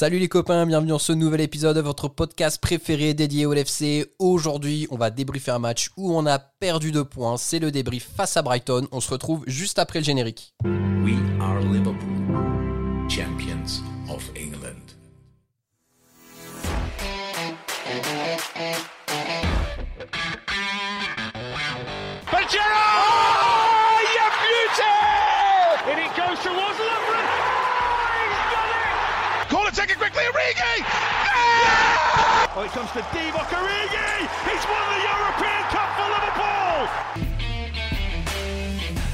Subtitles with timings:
[0.00, 4.06] Salut les copains, bienvenue dans ce nouvel épisode de votre podcast préféré dédié au LFC.
[4.18, 7.36] Aujourd'hui, on va débriefer un match où on a perdu deux points.
[7.36, 8.88] C'est le débrief face à Brighton.
[8.92, 10.54] On se retrouve juste après le générique.
[30.50, 30.82] Origi!
[30.84, 32.52] Ah!
[32.56, 34.26] Oh, it comes to Divock Origi!
[34.50, 37.29] He's won the European Cup for Liverpool!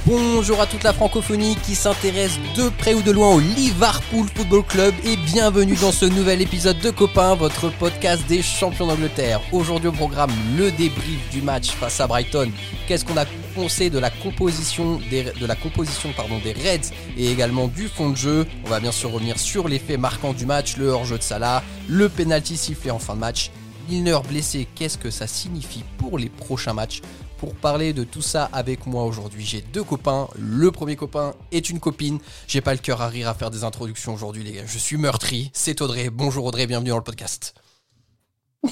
[0.07, 4.63] Bonjour à toute la francophonie qui s'intéresse de près ou de loin au Liverpool Football
[4.63, 9.41] Club et bienvenue dans ce nouvel épisode de Copains, votre podcast des champions d'Angleterre.
[9.51, 12.53] Aujourd'hui au programme, le débrief du match face à Brighton.
[12.87, 13.25] Qu'est-ce qu'on a
[13.57, 18.11] pensé de la composition des, de la composition pardon, des Reds et également du fond
[18.11, 18.47] de jeu?
[18.65, 21.65] On va bien sûr revenir sur les faits marquants du match, le hors-jeu de Salah,
[21.89, 23.51] le penalty sifflé en fin de match.
[23.89, 27.03] Milner blessé, qu'est-ce que ça signifie pour les prochains matchs
[27.39, 30.29] pour parler de tout ça avec moi aujourd'hui, j'ai deux copains.
[30.39, 32.19] Le premier copain est une copine.
[32.47, 34.67] J'ai pas le cœur à rire à faire des introductions aujourd'hui, les gars.
[34.67, 35.51] Je suis meurtri.
[35.53, 36.11] C'est Audrey.
[36.11, 37.55] Bonjour Audrey, bienvenue dans le podcast.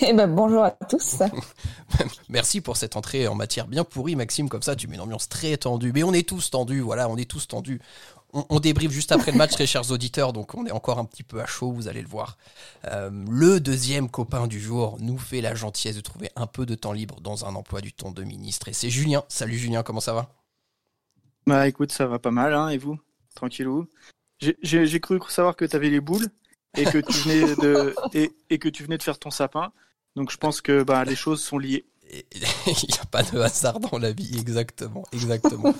[0.01, 1.19] Eh ben, bonjour à tous.
[2.29, 4.49] Merci pour cette entrée en matière bien pourrie, Maxime.
[4.49, 5.93] Comme ça, tu mets une ambiance très tendue.
[5.93, 7.81] Mais on est tous tendus, voilà, on est tous tendus.
[8.35, 11.05] On, on débriefe juste après le match, très chers auditeurs, donc on est encore un
[11.05, 12.37] petit peu à chaud, vous allez le voir.
[12.87, 16.75] Euh, le deuxième copain du jour nous fait la gentillesse de trouver un peu de
[16.75, 18.69] temps libre dans un emploi du temps de ministre.
[18.69, 19.23] Et c'est Julien.
[19.29, 20.29] Salut Julien, comment ça va?
[21.47, 22.99] Bah écoute, ça va pas mal, hein, et vous?
[23.35, 23.87] Tranquillou?
[24.41, 26.29] J'ai- cru savoir que tu avais les boules
[26.77, 29.73] et que tu venais de et, et que tu venais de faire ton sapin.
[30.17, 31.85] Donc je pense que bah, les choses sont liées.
[32.67, 35.75] Il n'y a pas de hasard dans la vie, exactement, exactement.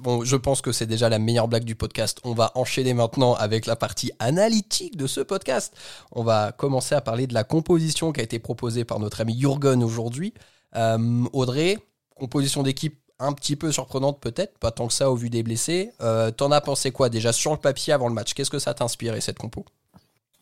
[0.00, 2.20] Bon, je pense que c'est déjà la meilleure blague du podcast.
[2.24, 5.74] On va enchaîner maintenant avec la partie analytique de ce podcast.
[6.12, 9.38] On va commencer à parler de la composition qui a été proposée par notre ami
[9.38, 10.34] Jurgen aujourd'hui.
[10.76, 11.78] Euh, Audrey,
[12.16, 15.92] composition d'équipe un petit peu surprenante peut-être, pas tant que ça au vu des blessés.
[16.00, 18.34] Euh, T'en as pensé quoi déjà sur le papier avant le match?
[18.34, 19.64] Qu'est-ce que ça t'a inspiré cette compo?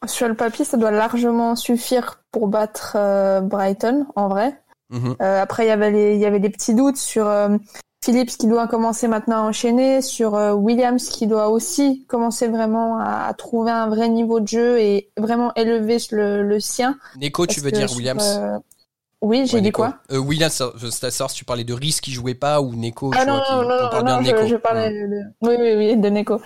[0.06, 4.56] Sur le papier, ça doit largement suffire pour battre euh, Brighton, en vrai.
[4.90, 5.16] Mhm.
[5.20, 7.56] Euh, après, il y avait les- il y avait des petits doutes sur euh,
[8.04, 12.98] Phillips qui doit commencer maintenant à enchaîner, sur euh, Williams qui doit aussi commencer vraiment
[12.98, 16.96] à, à trouver un vrai niveau de jeu et vraiment élever le, le sien.
[17.20, 18.38] Neko, tu veux dire Williams?
[18.40, 18.58] euh,
[19.20, 19.82] Oui, j'ai Ouais, dit Neko.
[19.82, 19.94] quoi?
[20.12, 23.10] Euh, Williams, ça- je si tu parlais de Riz qui jouait pas ou Neko.
[23.14, 25.10] Ah tu non, vois, non, on non, non, de je, je parlais Mm.
[25.10, 25.22] de...
[25.42, 26.40] Oui, oui, oui, de Neko.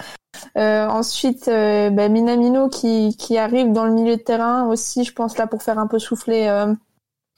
[0.57, 5.37] Euh, ensuite, bah, Minamino qui, qui arrive dans le milieu de terrain aussi, je pense
[5.37, 6.49] là pour faire un peu souffler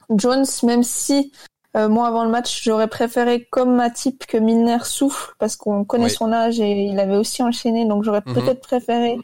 [0.09, 1.31] Jones, même si
[1.75, 6.05] euh, moi avant le match j'aurais préféré comme Matip que Milner souffle parce qu'on connaît
[6.05, 6.11] Oui.
[6.11, 8.33] son âge et il avait aussi enchaîné, donc j'aurais Mhm.
[8.33, 9.17] peut-être préféré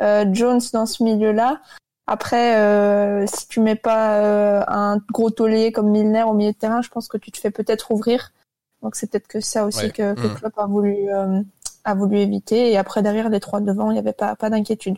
[0.00, 1.60] euh, Jones dans ce milieu-là.
[2.06, 6.56] Après, euh, si tu mets pas euh, un gros taulier comme Milner au milieu de
[6.56, 8.32] terrain, je pense que tu te fais peut-être ouvrir.
[8.82, 9.90] Donc c'est peut-être que ça aussi Ouais.
[9.90, 10.34] que, que Mm.
[10.36, 11.42] Klopp a voulu euh,
[11.84, 12.72] a voulu éviter.
[12.72, 14.96] Et après derrière les trois devant, il n'y avait pas pas d'inquiétude.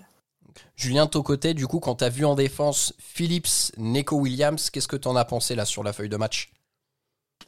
[0.77, 4.71] Julien, de ton côté, du coup, quand tu as vu en défense Phillips, Neko Williams,
[4.71, 6.51] qu'est-ce que tu en as pensé là sur la feuille de match?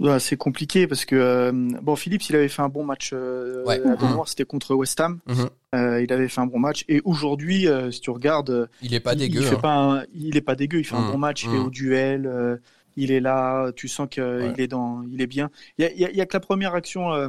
[0.01, 3.63] Ouais, c'est compliqué parce que euh, bon Philippe il avait fait un bon match euh,
[3.65, 3.81] Ouais.
[3.87, 5.21] à mémoire, c'était contre West Ham.
[5.29, 5.49] Mhm.
[5.77, 9.13] Euh, il avait fait un bon match et aujourd'hui si tu regardes Il est pas
[9.13, 9.41] il, dégueu.
[9.43, 9.61] il fait hein.
[9.61, 11.05] pas un- il est pas dégueu, il fait Mhm.
[11.05, 11.55] un bon match, il Mhm.
[11.55, 12.61] est au duel,
[12.97, 14.55] il est là, tu sens qu'il Ouais.
[14.59, 15.51] est dans il est bien.
[15.79, 17.29] Il y y a- il y a que la première action euh,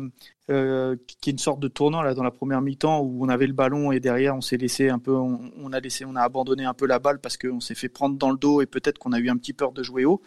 [0.51, 3.47] euh, qui est une sorte de tournant là dans la première mi-temps où on avait
[3.47, 6.21] le ballon et derrière on s'est laissé un peu on, on a laissé on a
[6.21, 8.99] abandonné un peu la balle parce qu'on s'est fait prendre dans le dos et peut-être
[8.99, 10.21] qu'on a eu un petit peur de jouer haut.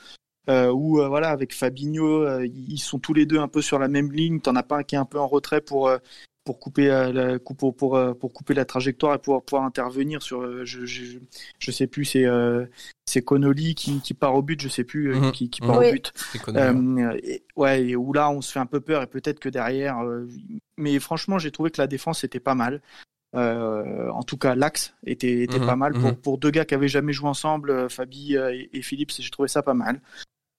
[0.49, 3.79] Euh, où euh, voilà avec Fabinho euh, ils sont tous les deux un peu sur
[3.79, 5.91] la même ligne t'en as pas un qui est un peu en retrait pour
[6.49, 9.65] pour couper euh, la, pour pour pour, euh, pour couper la trajectoire et pouvoir pouvoir
[9.67, 11.19] intervenir sur euh, je, je
[11.59, 12.65] je sais plus c'est euh,
[13.05, 15.33] c'est Connolly qui qui part au but je sais plus Mhm.
[15.33, 15.69] qui qui Mhm.
[15.69, 15.89] part Oui.
[15.89, 16.13] au but
[16.57, 19.51] euh, et- ouais, et où là on se fait un peu peur et peut-être que
[19.51, 19.99] derrière.
[19.99, 20.27] euh,
[20.79, 22.81] mais franchement, j'ai trouvé que la défense était pas mal.
[23.37, 26.75] Euh, en tout cas, l'axe était, était Mhm, pas mal pour, pour deux gars qui
[26.75, 29.13] avaient jamais joué ensemble, Fabi et, et Philippe.
[29.13, 30.01] J'ai trouvé ça pas mal.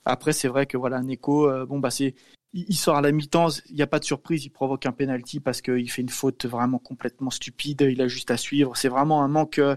[0.06, 2.13] Après, c'est vrai que voilà, Neko, euh, bon bah c'est,
[2.54, 5.40] il, sort à la mi-temps, il n'y a pas de surprise, il provoque un penalty
[5.40, 7.81] parce qu'il fait une faute vraiment complètement stupide.
[7.90, 8.75] Il a juste à suivre.
[8.75, 9.60] C'est vraiment un manque.
[9.60, 9.75] euh,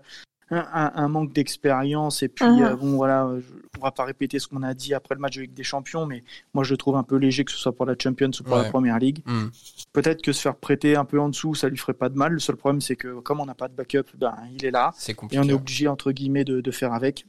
[0.50, 2.62] un, un- un manque d'expérience et puis Mhm.
[2.62, 3.46] euh, bon voilà je,
[3.78, 6.22] on va pas répéter ce qu'on a dit après le match avec des champions mais
[6.52, 8.58] moi je le trouve un peu léger que ce soit pour la Champions ou pour
[8.58, 8.64] Ouais.
[8.64, 9.46] la Première Ligue Hmm.
[9.94, 12.32] peut-être que se faire prêter un peu en dessous ça lui ferait pas de mal
[12.32, 14.92] le seul problème c'est que comme on n'a pas de backup ben il est là
[14.94, 17.24] C'est et on est obligé entre guillemets de, de faire avec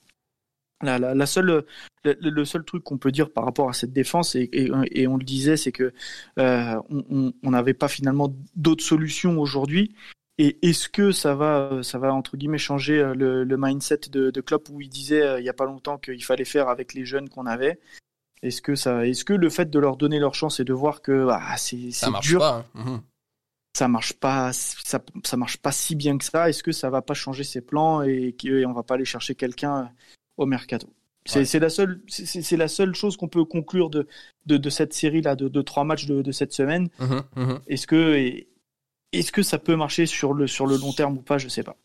[0.83, 1.65] la, la, la seule
[2.03, 5.07] le, le seul truc qu'on peut dire par rapport à cette défense et, et, et
[5.07, 5.93] on le disait c'est que
[6.39, 9.95] euh, on- n'avait pas finalement d'autres solutions aujourd'hui
[10.37, 14.41] et est-ce que ça va, ça va entre guillemets changer le, le mindset de, de
[14.41, 17.29] Klopp où il disait il y a pas longtemps qu'il fallait faire avec les jeunes
[17.29, 17.79] qu'on avait?
[18.41, 21.01] Est-ce que ça, est-ce que le fait de leur donner leur chance et de voir
[21.01, 21.77] que ah, c'est
[22.21, 23.01] dur, pas, hein.
[23.73, 26.49] ça marche pas, ça, ça marche pas si bien que ça.
[26.49, 29.89] Est-ce que ça va pas changer ses plans et qu'on va pas aller chercher quelqu'un
[30.37, 30.87] au mercato
[31.25, 34.07] c'est la seule, c'est la seule chose qu'on peut conclure de,
[34.45, 36.89] de, de, cette série là, de, de trois matchs de, de cette semaine.
[36.99, 37.59] Mmh, mmh.
[37.67, 38.43] Est-ce que
[39.11, 41.37] est-ce que ça peut marcher sur le sur le long terme ou pas?
[41.37, 41.77] Je sais pas.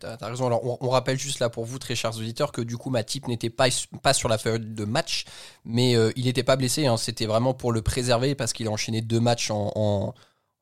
[0.00, 0.46] T'as as raison.
[0.46, 3.28] Alors, on, on, rappelle juste là pour vous, très chers auditeurs, que du coup, Matip
[3.28, 3.68] n'était pas,
[4.02, 5.24] pas sur la feuille de match,
[5.64, 6.86] mais euh, il n'était pas blessé.
[6.86, 6.96] Hein.
[6.96, 10.14] C'était vraiment pour le préserver parce qu'il a enchaîné deux matchs en, en,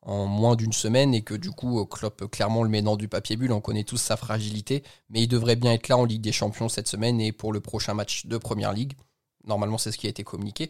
[0.03, 3.35] en moins d'une semaine et que du coup, Klopp clairement le met dans du papier
[3.35, 3.51] bulle.
[3.51, 6.69] On connaît tous sa fragilité, mais il devrait bien être là en Ligue des Champions
[6.69, 8.93] cette semaine et pour le prochain match de Première Ligue.
[9.45, 10.69] Normalement, c'est ce qui a été communiqué.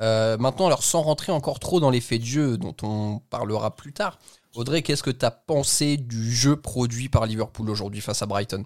[0.00, 3.76] Euh, maintenant, alors sans rentrer encore trop dans les faits de jeu dont on parlera
[3.76, 4.18] plus tard,
[4.54, 8.64] Audrey, qu'est-ce que tu as pensé du jeu produit par Liverpool aujourd'hui face à Brighton?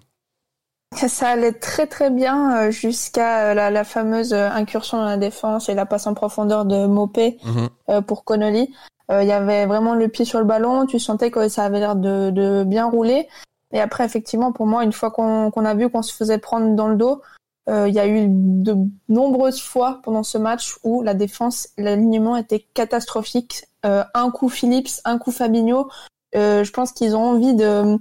[0.95, 5.69] Ça allait très très bien euh, jusqu'à euh, la, la, fameuse incursion dans la défense
[5.69, 8.01] et la passe en profondeur de Mopé mmh.
[8.01, 8.73] pour Connolly.
[9.11, 11.97] Il y avait vraiment le pied sur le ballon, tu sentais que ça avait l'air
[11.97, 13.27] de, de, bien rouler.
[13.73, 16.75] Et après, effectivement, pour moi, une fois qu'on qu a vu qu'on se faisait prendre
[16.75, 17.21] dans le dos,
[17.69, 18.75] euh, il y a eu de
[19.07, 23.65] nombreuses fois pendant ce match où la défense, l'alignement était catastrophique.
[23.85, 25.89] Euh, un coup Phillips, un coup Fabinho.
[26.35, 27.97] Euh, je pense qu'ils ont envie de,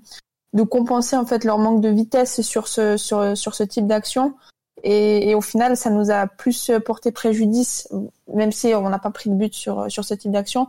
[0.55, 4.35] de compenser en fait leur manque de vitesse sur ce sur sur ce type d'action.
[4.83, 7.87] Et, et, au final, ça nous a plus porté préjudice,
[8.33, 10.69] même si on n'a pas pris de but sur sur ce type d'action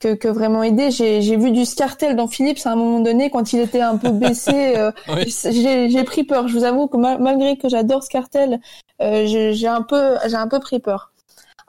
[0.00, 0.90] que, que vraiment aidé.
[0.90, 4.10] J'ai vu du Scartel dans Philips à un moment donné quand il était un peu
[4.10, 4.50] baissé.
[4.80, 5.34] Euh, oui.
[5.52, 6.48] J'ai pris peur.
[6.48, 8.60] Je vous avoue que malgré que j'adore Scartel,
[9.02, 11.12] euh, j'ai un peu j'ai un peu pris peur.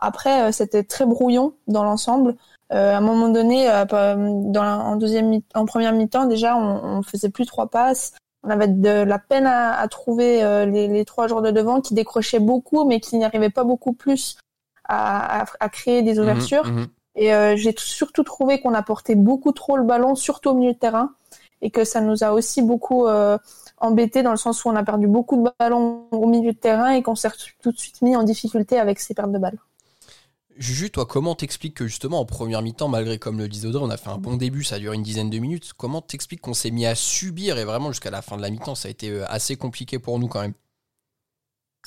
[0.01, 2.35] Après, euh, c'était très brouillon dans l'ensemble.
[2.73, 6.97] Euh, à un moment donné, euh, dans la, en deuxième en première mi-temps déjà, on,
[6.97, 8.13] on faisait plus trois passes.
[8.43, 11.93] On avait de la peine à, à trouver les, les, trois joueurs de devant qui
[11.93, 14.37] décrochaient beaucoup, mais qui n'y arrivaient pas beaucoup plus
[14.85, 16.65] à, à, à créer des ouvertures.
[16.65, 16.87] Mmh, mmh.
[17.15, 20.77] Et euh, j'ai surtout trouvé qu'on apportait beaucoup trop le ballon, surtout au milieu de
[20.77, 21.13] terrain,
[21.61, 23.37] et que ça nous a aussi beaucoup euh,
[23.77, 26.91] embêté dans le sens où on a perdu beaucoup de ballons au milieu de terrain
[26.91, 27.29] et qu'on s'est
[27.61, 29.59] tout de suite mis en difficulté avec ces pertes de balles.
[30.57, 33.89] Juju, toi, comment t'expliques que justement en première mi-temps, malgré comme le disait Audrey, on
[33.89, 35.71] a fait un bon début, ça a duré une dizaine de minutes.
[35.75, 38.75] Comment t'expliques qu'on s'est mis à subir et vraiment jusqu'à la fin de la mi-temps,
[38.75, 40.53] ça a été euh, assez compliqué pour nous quand même?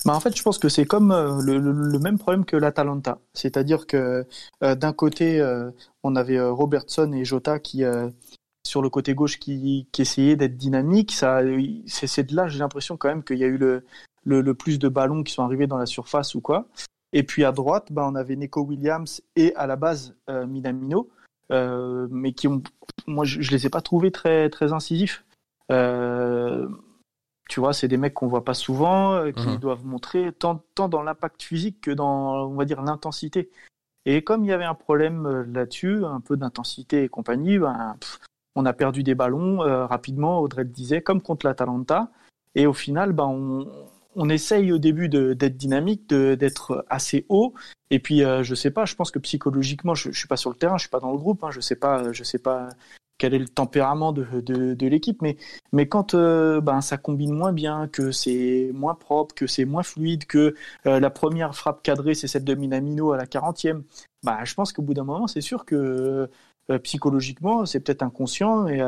[0.05, 3.21] Bah en fait, je pense que c'est comme euh, le, le, même problème que l'Atalanta.
[3.33, 4.27] C'est-à-dire que
[4.63, 5.71] euh, d'un côté, euh,
[6.03, 8.11] on avait euh, Robertson et Jota qui, euh,
[8.67, 11.13] sur le côté gauche, qui, qui essayaient d'être dynamiques.
[11.13, 11.41] Ça,
[11.87, 13.85] c'est de là, j'ai l'impression quand même qu'il y a eu le,
[14.25, 16.67] le, le, plus de ballons qui sont arrivés dans la surface ou quoi.
[17.13, 21.09] Et puis à droite, bah, on avait Nico Williams et à la base Minamino,
[21.51, 22.63] mais qui ont,
[23.07, 25.25] moi, je, je les ai pas trouvés très très incisifs.
[25.73, 26.69] Euh,
[27.49, 29.59] tu vois, c'est des mecs qu'on voit pas souvent, euh, qui mmh.
[29.59, 33.51] doivent montrer tant, tant dans l'impact physique que dans, on va dire, l'intensité.
[34.07, 37.97] Et comme il y avait un problème euh, là-dessus, un peu d'intensité et compagnie, ben,
[38.01, 38.19] pff,
[38.55, 42.11] on a perdu des ballons euh, rapidement, Audrey le disait, comme contre l'Atalanta.
[42.55, 43.67] Et au final, ben, on,
[44.15, 47.55] on essaye au début d'être dynamique, d'être assez haut.
[47.91, 50.51] Et puis, euh, je sais pas, je pense que psychologiquement, je, je suis pas sur
[50.51, 52.69] le terrain, je suis pas dans le groupe, hein, je sais pas, je sais pas
[53.25, 55.39] quel est le tempérament de, l'équipe, mais,
[55.73, 59.83] mais quand euh, ben, ça combine moins bien, que c'est moins propre, que c'est moins
[59.83, 60.55] fluide, que
[60.85, 63.81] euh, la première frappe cadrée, c'est celle de Minamino à la 40e,
[64.23, 66.29] bah, je pense qu'au bout d'un moment, c'est sûr que
[66.71, 68.83] euh, psychologiquement, c'est peut-être inconscient et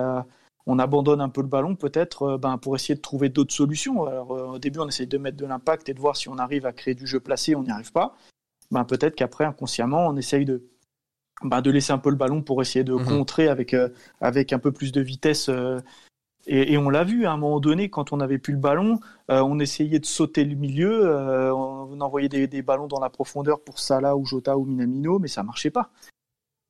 [0.66, 4.04] on abandonne un peu le ballon peut-être ben, pour essayer de trouver d'autres solutions.
[4.04, 6.66] Alors, au début, on essaye de mettre de l'impact et de voir si on arrive
[6.66, 8.14] à créer du jeu placé, on n'y arrive pas.
[8.70, 10.62] Ben, peut-être qu'après, inconsciemment, on essaye de
[11.42, 13.04] bah, de laisser un peu le ballon pour essayer de mmh.
[13.04, 13.90] contrer avec, euh,
[14.20, 15.48] avec un peu plus de vitesse.
[15.48, 15.80] Euh,
[16.46, 19.00] et, et, on l'a vu à un moment donné, quand on n'avait plus le ballon,
[19.30, 21.12] euh, on essayait de sauter le milieu,
[21.52, 25.28] on envoyait des, des, ballons dans la profondeur pour Salah ou Jota ou Minamino, mais
[25.28, 25.90] ça marchait pas.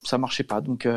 [0.02, 0.62] Ça marchait pas.
[0.62, 0.88] Donc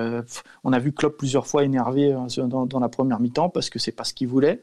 [0.64, 3.92] on a vu Klopp plusieurs fois énervé dans, dans la première mi-temps parce que c'est
[3.92, 4.62] pas ce qu'il voulait.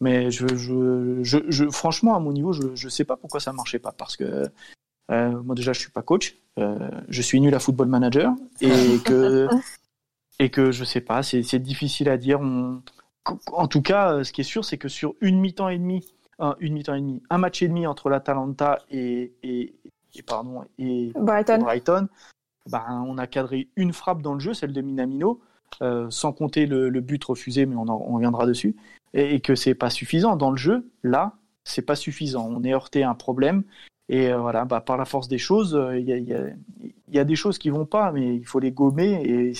[0.00, 3.54] Mais je, je, je, je, franchement, à mon niveau, je ne sais pas pourquoi ça
[3.54, 3.92] marchait pas.
[3.92, 4.50] Parce que
[5.08, 6.36] moi déjà, je suis pas coach.
[6.58, 9.48] Euh, je suis nul à football manager et que
[10.38, 12.40] et que je sais pas, c'est difficile à dire.
[12.40, 12.82] On...
[13.52, 16.06] En tout cas, ce qui est sûr, c'est que sur une mi-temps et demi,
[16.38, 19.74] un, une mi-temps et demi, un match et demi entre l'Atalanta et, et,
[20.14, 22.08] et, pardon et Brighton, Brighton
[22.66, 25.40] ben, on a cadré une frappe dans le jeu, celle de Minamino,
[25.82, 28.76] euh, sans compter le, le, but refusé, mais on, en, on reviendra dessus,
[29.14, 30.90] et, et que c'est pas suffisant dans le jeu.
[31.02, 31.34] Là,
[31.64, 32.46] c'est pas suffisant.
[32.48, 33.64] On est heurté à un problème
[34.08, 37.58] Et euh, voilà, bah, par la force des choses, euh, il y, a, des choses
[37.58, 39.22] qui vont pas, mais il faut les gommer.
[39.24, 39.54] Et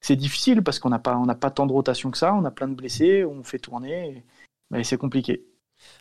[0.00, 2.34] c'est difficile parce qu'on n'a pas, pas tant de rotation que ça.
[2.34, 4.24] On a plein de blessés, on fait tourner.
[4.70, 5.44] Mais c'est compliqué.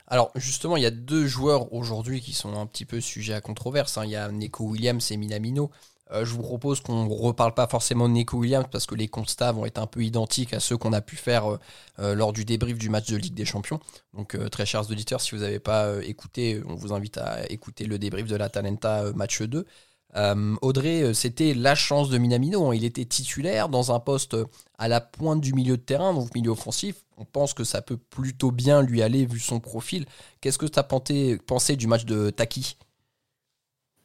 [0.08, 3.41] Alors justement, il y a deux joueurs aujourd'hui qui sont un petit peu sujets à
[3.41, 3.98] controverse.
[3.98, 4.06] Hein.
[4.06, 5.72] Il y a Neko Williams et Minamino.
[6.11, 9.07] Euh, je vous propose qu'on ne reparle pas forcément de Nico Williams parce que les
[9.07, 11.59] constats vont être un peu identiques à ceux qu'on a pu faire euh,
[11.99, 13.79] euh, lors du débrief du match de Ligue des Champions.
[14.13, 17.99] Donc très chers auditeurs, si vous n'avez pas écouté, on vous invite à écouter le
[17.99, 19.65] débrief de la Talenta match 2.
[20.61, 22.69] Audrey, c'était la chance de Minamino.
[22.69, 22.75] Hein.
[22.75, 24.35] Il était titulaire dans un poste
[24.79, 26.95] à la pointe du milieu de terrain, donc milieu offensif.
[27.17, 30.05] On pense que ça peut plutôt bien lui aller vu son profil.
[30.41, 32.77] Qu'est-ce que tu as pensé du match de Taki?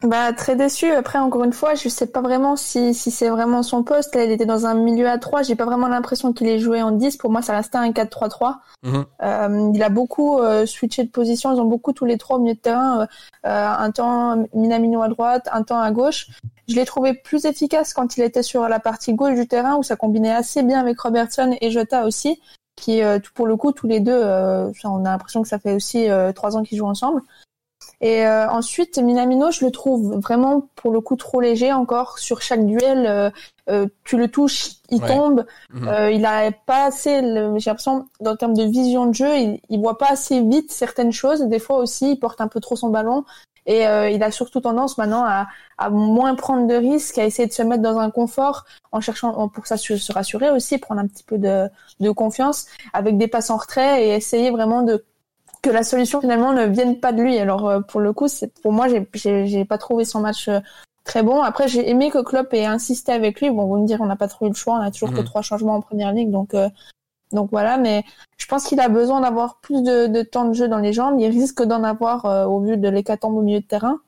[0.02, 0.90] Bah très déçu.
[0.90, 4.14] Après encore une fois, je sais pas vraiment si, si c'est vraiment son poste.
[4.14, 6.82] Là, il était dans un milieu à 3 J'ai pas vraiment l'impression qu'il ait joué
[6.82, 7.16] en 10.
[7.16, 8.56] Pour moi, ça restait un 4-3-3.
[8.84, 9.04] Mhm.
[9.22, 11.54] euh, il a beaucoup euh, switché de position.
[11.54, 13.02] Ils ont beaucoup tous les trois au milieu de terrain.
[13.02, 13.06] Euh,
[13.46, 16.28] euh, un temps Minamino à droite, un temps à gauche.
[16.68, 19.82] Je l'ai trouvé plus efficace quand il était sur la partie gauche du terrain où
[19.82, 22.40] ça combinait assez bien avec Robertson et Jota aussi,
[22.76, 23.02] qui
[23.34, 24.22] pour le coup tous les deux,
[24.84, 27.20] on a l'impression que ça fait aussi trois ans qu'ils jouent ensemble.
[28.02, 32.42] Et euh, ensuite, Minamino, je le trouve vraiment pour le coup trop léger encore sur
[32.42, 33.06] chaque duel.
[33.06, 33.30] Euh,
[33.70, 35.46] euh tu le touches, il tombe.
[35.86, 39.60] Euh, il a pas assez, j'ai l'impression, dans le terme de vision de jeu, il,
[39.68, 41.42] il voit pas assez vite certaines choses.
[41.42, 43.24] Des fois aussi, il porte un peu trop son ballon.
[43.66, 45.46] Et euh, il a surtout tendance maintenant à,
[45.78, 49.48] à, moins prendre de risques, à essayer de se mettre dans un confort en cherchant
[49.48, 51.68] pour ça se rassurer aussi, prendre un petit peu de,
[52.00, 55.04] de confiance avec des passes en retrait et essayer vraiment de
[55.62, 57.38] que la solution finalement ne vienne pas de lui.
[57.38, 60.60] Alors euh, pour le coup, c'est pour moi, j'ai pas trouvé son match euh,
[61.04, 61.42] très bon.
[61.42, 63.50] Après, j'ai aimé que Klopp ait insisté avec lui.
[63.50, 65.24] Bon, vous me direz, on n'a pas trouvé le choix, on a toujours que mhm.
[65.24, 66.68] trois changements en première ligue, donc euh,
[67.30, 67.78] donc voilà.
[67.78, 68.04] Mais
[68.36, 71.18] je pense qu'il a besoin d'avoir plus de, de, temps de jeu dans les jambes.
[71.20, 74.00] Il risque d'en avoir au vu de l'hécatombe au milieu de terrain.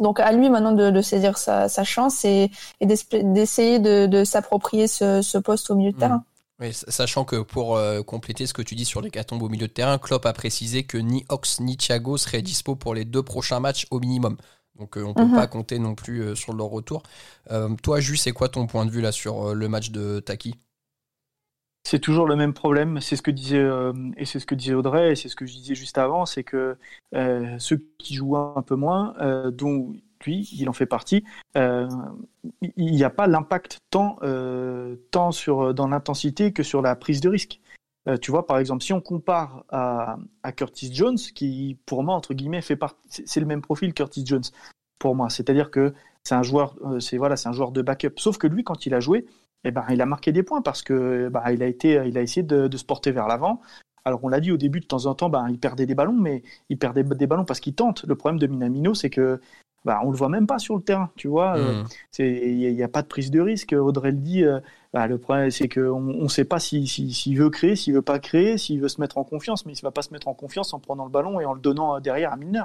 [0.00, 4.24] Donc à lui maintenant de, de saisir sa, sa, chance et, et d'essayer de, de
[4.24, 6.00] s'approprier ce, ce, poste au milieu de mhm.
[6.00, 6.24] terrain.
[6.60, 9.66] Oui, sachant que pour euh, compléter ce que tu dis sur les cartons au milieu
[9.66, 13.24] de terrain, Klopp a précisé que ni Ox ni Thiago seraient dispo pour les deux
[13.24, 14.36] prochains matchs au minimum.
[14.78, 15.34] Donc euh, on ne peut mhm.
[15.34, 17.02] pas compter non plus euh, sur leur retour.
[17.82, 20.54] toi, Jus, c'est quoi ton point de vue là sur le match de Taki?
[21.82, 23.00] C'est toujours le même problème.
[23.00, 23.68] C'est ce que disait
[24.16, 26.44] et c'est ce que disait Audrey et c'est ce que je disais juste avant, c'est
[26.44, 26.78] que
[27.58, 29.14] ceux qui jouent un peu moins,
[29.50, 29.92] dont
[30.32, 31.24] il en fait partie,
[31.56, 31.88] euh,
[32.76, 37.20] il n'y a pas l'impact tant, euh, tant sur, dans l'intensité que sur la prise
[37.20, 37.60] de risque.
[38.06, 40.16] Euh, tu vois, par exemple, si on compare à,
[40.56, 44.44] Curtis Jones, qui pour moi, entre guillemets, fait partie, c'est le même profil Curtis Jones,
[44.98, 45.30] pour moi.
[45.30, 48.14] C'est-à-dire que c'est un joueur, c'est voilà, c'est un joueur de backup.
[48.16, 49.26] Sauf que lui, quand il a joué,
[49.64, 52.76] eh ben, il a marqué des points parce que bah, il a a essayé de,
[52.76, 53.60] se porter vers l'avant.
[54.04, 56.12] Alors on l'a dit au début, de temps en temps, bah, il perdait des ballons,
[56.12, 58.04] mais il perdait des ballons parce qu'il tente.
[58.04, 59.40] Le problème de Minamino, c'est que
[59.84, 61.56] bah, on le voit même pas sur le terrain, tu vois.
[61.58, 62.22] Euh, mmh.
[62.22, 63.72] Il n'y a, pas de prise de risque.
[63.72, 64.44] Audrey le dit.
[64.44, 64.60] Euh,
[64.94, 68.18] bah, le problème, c'est qu'on ne sait pas s'il si, veut créer, s'il veut pas
[68.18, 70.34] créer, s'il veut se mettre en confiance, mais il ne va pas se mettre en
[70.34, 72.62] confiance en prenant le ballon et en le donnant derrière à Milner.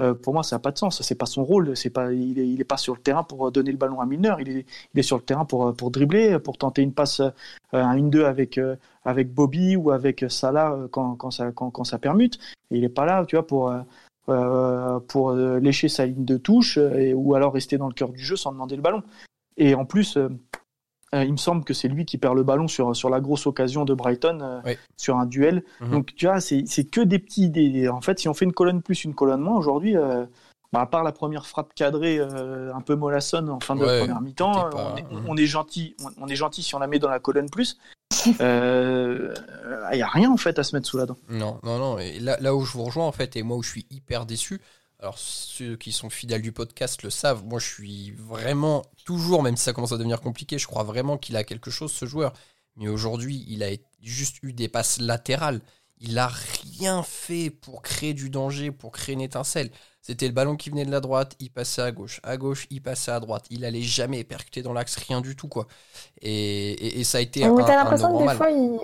[0.00, 1.02] Euh, pour moi, ça n'a pas de sens.
[1.02, 1.76] C'est pas son rôle.
[1.76, 4.34] C'est pas, il n'est est pas sur le terrain pour donner le ballon à Milner.
[4.40, 7.94] Il est, il est sur le terrain pour, pour dribbler, pour tenter une passe à
[7.94, 8.58] 1-2 avec,
[9.04, 12.38] avec Bobby ou avec Salah quand, quand, ça, quand, quand ça permute.
[12.70, 13.80] Et il n'est pas là, tu vois, pour euh,
[15.08, 18.22] pour euh, lécher sa ligne de touche euh, ou alors rester dans le cœur du
[18.22, 19.02] jeu sans demander le ballon.
[19.56, 20.16] Et en plus,
[21.12, 23.84] il me semble que c'est lui qui perd le ballon sur, sur la grosse occasion
[23.84, 24.62] de Brighton
[24.96, 25.64] sur un duel.
[25.80, 25.90] Mhm.
[25.90, 27.88] Donc tu vois, c'est que des petits idées.
[27.88, 29.96] En fait, si on fait une colonne plus, une colonne moins, aujourd'hui,
[30.72, 34.70] bah, à part la première frappe cadrée un peu mollassonne en fin de première mi-temps,
[35.26, 37.76] on, est gentil, on, est gentil si on la met dans la colonne plus.
[38.26, 39.34] Il euh,
[39.92, 41.16] n'y a rien en fait à se mettre sous la dent.
[41.28, 41.98] Non, non, non.
[41.98, 44.26] Et là, là où je vous rejoins en fait, et moi où je suis hyper
[44.26, 44.60] déçu,
[44.98, 49.56] alors ceux qui sont fidèles du podcast le savent, moi je suis vraiment toujours, même
[49.56, 52.32] si ça commence à devenir compliqué, je crois vraiment qu'il a quelque chose ce joueur.
[52.76, 53.68] Mais aujourd'hui, il a
[54.02, 55.60] juste eu des passes latérales.
[56.00, 59.70] Il a rien fait pour créer du danger, pour créer une étincelle.
[60.00, 62.20] C'était le ballon qui venait de la droite, il passait à gauche.
[62.22, 63.44] À gauche, il passait à droite.
[63.50, 65.66] Il allait jamais percuter dans l'axe, rien du tout, quoi.
[66.22, 68.80] Et, ça a été un, t'as l'impression que des fois, il...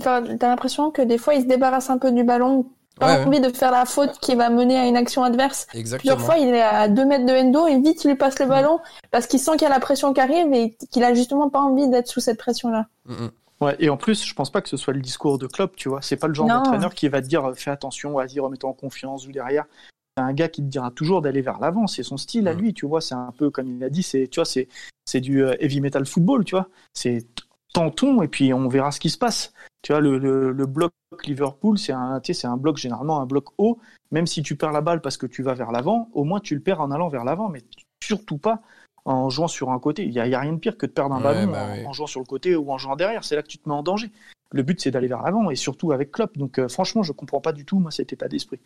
[0.00, 2.66] T'as l'impression que des fois, il se débarrasse un peu du ballon.
[2.98, 5.68] Pas envie de faire la faute qui va mener à une action adverse.
[5.72, 6.16] Exactement.
[6.16, 8.46] Plusieurs fois, il est à 2 mètres de Endo et vite, il lui passe le
[8.46, 8.48] mm.
[8.48, 8.80] ballon
[9.12, 11.60] parce qu'il sent qu'il y a la pression qui arrive et qu'il a justement pas
[11.60, 12.86] envie d'être sous cette pression-là.
[13.04, 13.30] Mm, mm.
[13.60, 15.88] Ouais, et en plus, je pense pas que ce soit le discours de Klopp, tu
[15.88, 16.00] vois.
[16.00, 19.26] C'est pas le genre d'entraîneur qui va te dire fais attention, vas-y, remets-toi en confiance
[19.26, 19.64] ou derrière
[20.16, 22.86] un gars qui te dira toujours d'aller vers l'avant, c'est son style à lui, tu
[22.86, 24.68] vois, c'est un peu comme il a dit, c'est tu vois, c'est
[25.04, 26.68] c'est du euh, heavy metal football, tu vois.
[26.92, 27.26] C'est
[27.72, 29.52] tentons et puis on verra ce qui se passe.
[29.82, 30.92] Tu vois, le, le, le bloc
[31.24, 33.78] Liverpool, c'est un, c'est un bloc généralement un bloc haut.
[34.10, 36.54] Même si tu perds la balle parce que tu vas vers l'avant, au moins tu
[36.54, 37.62] le perds en allant vers l'avant, mais
[38.02, 38.62] surtout pas
[39.08, 40.04] en jouant sur un côté.
[40.04, 41.52] Il n'y a, il y a rien de pire que de perdre un Ouais, ballon
[41.52, 41.86] bah en, oui.
[41.86, 43.24] en jouant sur le côté ou en jouant derrière.
[43.24, 44.10] C'est là que tu te mets en danger.
[44.50, 46.38] Le but, c'est d'aller vers l'avant et surtout avec Klopp.
[46.38, 48.58] Donc, euh, franchement, je comprends pas du tout, moi, cet état d'esprit.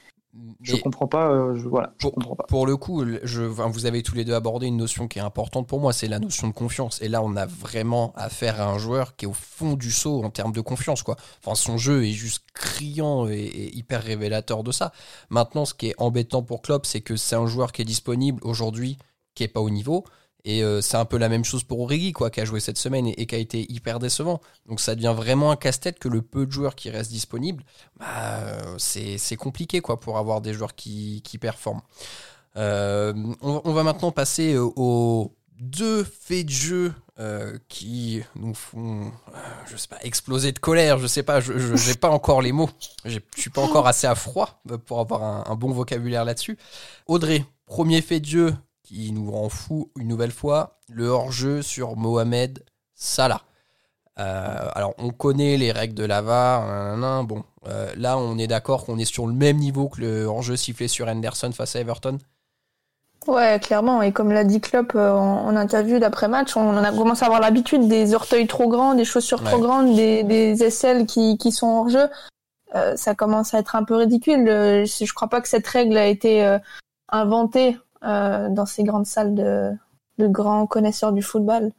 [0.62, 2.44] Je Mais- comprends pas, euh, je, voilà, je Pour- comprends pas.
[2.44, 5.22] Pour le coup, je, enfin, vous avez tous les deux abordé une notion qui est
[5.22, 7.02] importante pour moi, c'est la notion de confiance.
[7.02, 10.22] Et là, on a vraiment affaire à un joueur qui est au fond du saut
[10.22, 11.02] en termes de confiance.
[11.02, 11.16] Quoi.
[11.44, 14.92] Enfin, son jeu est juste criant et, et hyper révélateur de ça.
[15.30, 18.38] Maintenant, ce qui est embêtant pour Klopp, c'est que c'est un joueur qui est disponible
[18.44, 18.98] aujourd'hui,
[19.34, 20.04] qui est pas au niveau.
[20.44, 22.78] Et euh, c'est un peu la même chose pour Origi, quoi, qui a joué cette
[22.78, 24.40] semaine et, qui a été hyper décevant.
[24.66, 27.64] Donc ça devient vraiment un casse-tête que le peu de joueurs qui restent disponibles,
[27.98, 28.06] bah,
[28.40, 31.82] euh, c'est compliqué quoi, pour avoir des joueurs qui, qui performent.
[32.56, 36.92] Euh, on, va maintenant passer aux deux faits de jeu
[37.68, 39.12] qui nous font,
[39.70, 40.98] je sais pas, exploser de colère.
[40.98, 42.68] Je sais pas, je j'ai pas encore les mots.
[43.04, 46.58] Je suis pas encore assez à froid pour avoir un, un bon vocabulaire là-dessus.
[47.06, 48.54] Audrey, premier fait de jeu
[48.92, 52.62] qui nous rend fou une nouvelle fois, le hors-jeu sur Mohamed
[52.94, 53.40] Salah.
[54.18, 56.66] Euh, alors, on connaît les règles de la VAR.
[56.66, 60.24] nanana, bon, euh, là, on est d'accord qu'on est sur le même niveau que le
[60.24, 62.18] hors-jeu sifflé sur Henderson face à Everton.
[63.26, 64.02] Ouais, clairement.
[64.02, 67.26] Et comme l'a dit Klopp euh, en, en interview d'après-match, on en a commencé à
[67.26, 71.50] avoir l'habitude des orteils trop grands, des chaussures trop grandes, des, des aisselles qui, qui
[71.50, 72.08] sont hors jeu.
[72.74, 74.44] Euh, ça commence à être un peu ridicule.
[74.46, 76.58] Je, je crois pas que cette règle a été
[77.08, 79.72] inventée dans ces grandes salles de,
[80.18, 81.72] de grands connaisseurs du football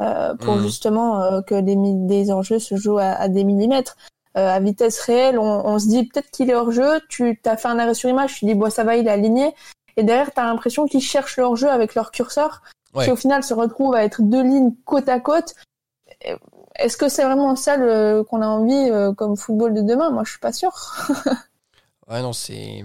[0.00, 0.62] euh, pour Mhm.
[0.62, 3.96] justement euh, que des, des hors-jeux se jouent à, à des millimètres.
[4.36, 7.00] Euh, à vitesse réelle, on, on se dit peut-être qu'il est hors jeu.
[7.08, 9.54] Tu as fait un arrêt sur image, tu dis bon ça va, il est aligné.
[9.96, 12.62] Et derrière, tu as l'impression qu'ils cherchent leur jeu avec leur curseur,
[12.94, 13.04] Ouais.
[13.04, 15.54] qui au final se retrouvent à être deux lignes côte à côte.
[16.76, 17.76] Est-ce que c'est vraiment ça
[18.24, 20.10] qu'on a envie euh, comme football de demain?
[20.10, 20.74] Moi, je suis pas sûre.
[22.08, 22.84] Ouais, non, c'est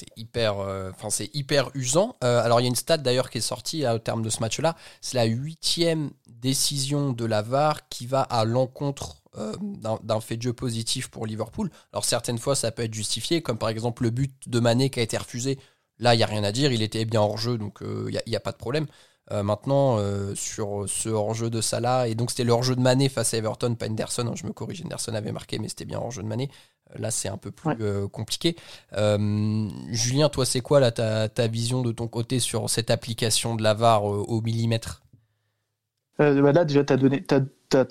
[0.00, 2.16] c'est hyper, euh, c'est hyper usant.
[2.24, 4.40] Euh, alors il y a une stat d'ailleurs qui est sortie au terme de ce
[4.40, 4.76] match-là.
[5.00, 9.54] C'est la huitième décision de la VAR qui va à l'encontre euh,
[10.02, 11.70] d'un fait de jeu positif pour Liverpool.
[11.92, 15.00] Alors certaines fois ça peut être justifié, comme par exemple le but de Mané qui
[15.00, 15.58] a été refusé.
[15.98, 18.36] Là il y a rien à dire, il était bien hors jeu, donc il n'y
[18.36, 18.86] a, pas de problème.
[19.30, 19.98] Maintenant,
[20.34, 23.76] sur ce hors-jeu de Salah, et donc c'était le hors-jeu de Mané face à Everton,
[23.76, 26.50] pas Henderson, hein, je me corrige, Henderson avait marqué, mais c'était bien hors-jeu de Mané.
[26.98, 27.76] Là, c'est un peu plus Ouais.
[27.80, 28.56] euh, compliqué.
[28.96, 33.54] Euh, Julien, toi, c'est quoi là, ta, ta vision de ton côté sur cette application
[33.54, 35.02] de la VAR euh, au millimètre?
[36.20, 37.24] Bah là, déjà, tu as, donné,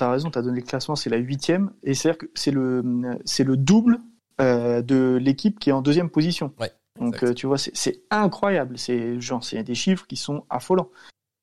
[0.02, 1.72] raison, tu as donné le classement, c'est la huitième.
[1.84, 4.00] Et c'est-à-dire que c'est le, double
[4.40, 6.54] euh, de l'équipe qui est en deuxième position.
[6.60, 8.78] Ouais, Donc, euh, tu vois, c'est, incroyable.
[8.78, 10.90] C'est, genre, c'est des chiffres qui sont affolants.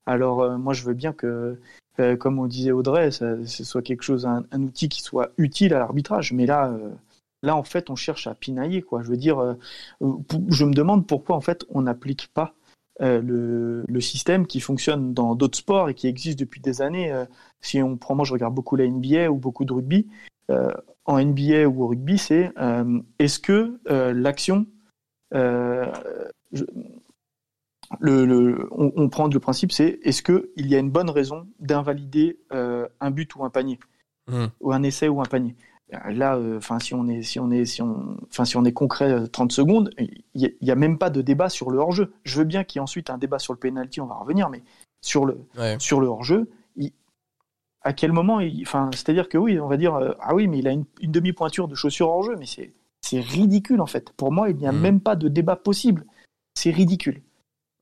[0.07, 1.59] Alors, euh, moi, je veux bien que,
[2.21, 5.75] comme on disait Audrey, ça, ce soit quelque chose, un, un outil qui soit utile
[5.75, 6.33] à l'arbitrage.
[6.33, 6.73] Mais là,
[7.47, 9.03] là, en fait, on cherche à pinailler, quoi.
[9.03, 9.55] Je veux dire, euh,
[10.51, 12.55] je me demande pourquoi, en fait, on n'applique pas
[13.01, 17.11] euh, le, le système qui fonctionne dans d'autres sports et qui existe depuis des années.
[17.13, 17.25] Euh,
[17.61, 20.07] si on prend, moi je regarde beaucoup la NBA ou beaucoup de rugby.
[21.09, 22.53] En NBA ou au rugby, c'est
[23.19, 23.79] est-ce que
[24.13, 24.67] l'action,
[25.33, 26.65] je-
[28.01, 31.11] le, le- on, on prend le principe, c'est est-ce que il y a une bonne
[31.11, 33.79] raison d'invalider euh, un but ou un panier
[34.29, 34.51] Mhm.
[34.61, 35.55] ou un essai ou un panier?
[35.91, 38.73] Là, euh, enfin, si on est, si on est, si on, enfin, si on est
[38.73, 42.13] concret, euh, 30 secondes, il n'y a, même pas de débat sur le hors-jeu.
[42.25, 44.51] Je veux bien qu'il y ait ensuite un débat sur le penalty, on va revenir,
[44.51, 44.63] mais
[45.01, 45.77] sur le, Ouais.
[45.79, 46.51] sur le hors-jeu,
[47.83, 50.67] à quel moment, enfin, c'est-à-dire que oui, on va dire, euh, ah oui, mais il
[50.67, 54.11] a une, une demi-pointure de chaussure hors-jeu, mais c'est, c'est ridicule en fait.
[54.17, 54.81] Pour moi, il n'y a Mhm.
[54.81, 56.05] même pas de débat possible.
[56.55, 57.23] C'est ridicule.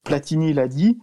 [0.04, 0.98] Platini l'a dit.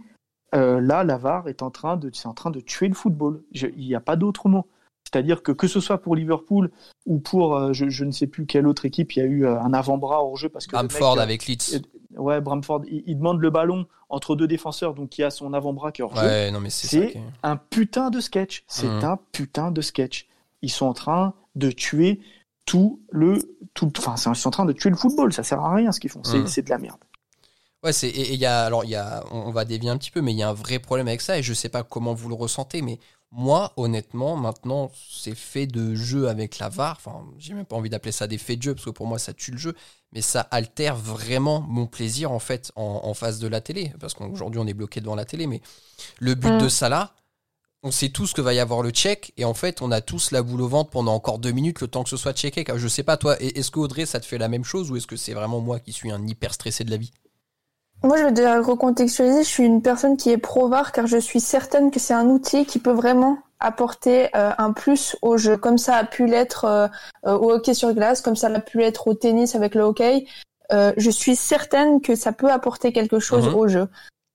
[0.54, 3.42] euh, là, la VAR est en train de, c'est en train de tuer le football.
[3.54, 4.68] Je- il n'y a pas d'autre mot.
[5.14, 6.72] C'est-à-dire que que ce soit pour Liverpool
[7.06, 9.46] ou pour euh, je, je ne sais plus quelle autre équipe, il y a eu
[9.46, 11.82] euh, un avant-bras hors jeu parce que mec, Bamford euh, avec Leeds.
[12.18, 15.54] ouais Bramford, il, il demande le ballon entre deux défenseurs, donc il y a son
[15.54, 16.26] avant-bras qui est hors jeu.
[16.26, 18.64] Ouais, non, mais c'est un putain de sketch.
[18.68, 19.04] C'est Mhm.
[19.04, 20.28] un putain de sketch.
[20.62, 22.20] Ils sont en train de tuer
[22.66, 23.40] tout le
[23.74, 25.34] tout enfin ils sont en train de tuer le football.
[25.34, 26.24] Ça sert à rien ce qu'ils font.
[26.24, 26.48] C'est Mhm.
[26.48, 27.00] c'est de la merde.
[27.84, 29.90] Ouais, c'est et et il y a alors il y a on on va dévier
[29.90, 31.68] un petit peu mais il y a un vrai problème avec ça et je sais
[31.70, 33.00] pas comment vous le ressentez mais
[33.32, 37.90] moi honnêtement maintenant ces faits de jeu avec la VAR, enfin j'ai même pas envie
[37.90, 39.76] d'appeler ça des faits de jeu parce que pour moi ça tue le jeu
[40.12, 44.14] mais ça altère vraiment mon plaisir en fait en, en face de la télé parce
[44.14, 45.62] qu'aujourd'hui on est bloqué devant la télé mais
[46.20, 46.58] le but Mm.
[46.58, 47.16] de Salah
[47.84, 50.32] on sait tous que va y avoir le check et en fait on a tous
[50.32, 52.64] la boule au ventre pendant encore deux minutes le temps que ce soit checké.
[52.76, 55.08] Je sais pas toi, est-ce que Audrey ça te fait la même chose ou est-ce
[55.08, 57.12] que c'est vraiment moi qui suis un hyper stressé de la vie?
[58.04, 59.44] Moi, je vais déjà recontextualiser.
[59.44, 62.66] Je suis une personne qui est pro-VAR car je suis certaine que c'est un outil
[62.66, 66.88] qui peut vraiment apporter euh, un plus au jeu, comme ça a pu l'être euh,
[67.28, 70.26] euh, au hockey sur glace, comme ça a pu l'être au tennis avec le hockey.
[70.72, 73.56] je suis certaine que ça peut apporter quelque chose Mhm.
[73.56, 73.88] au jeu.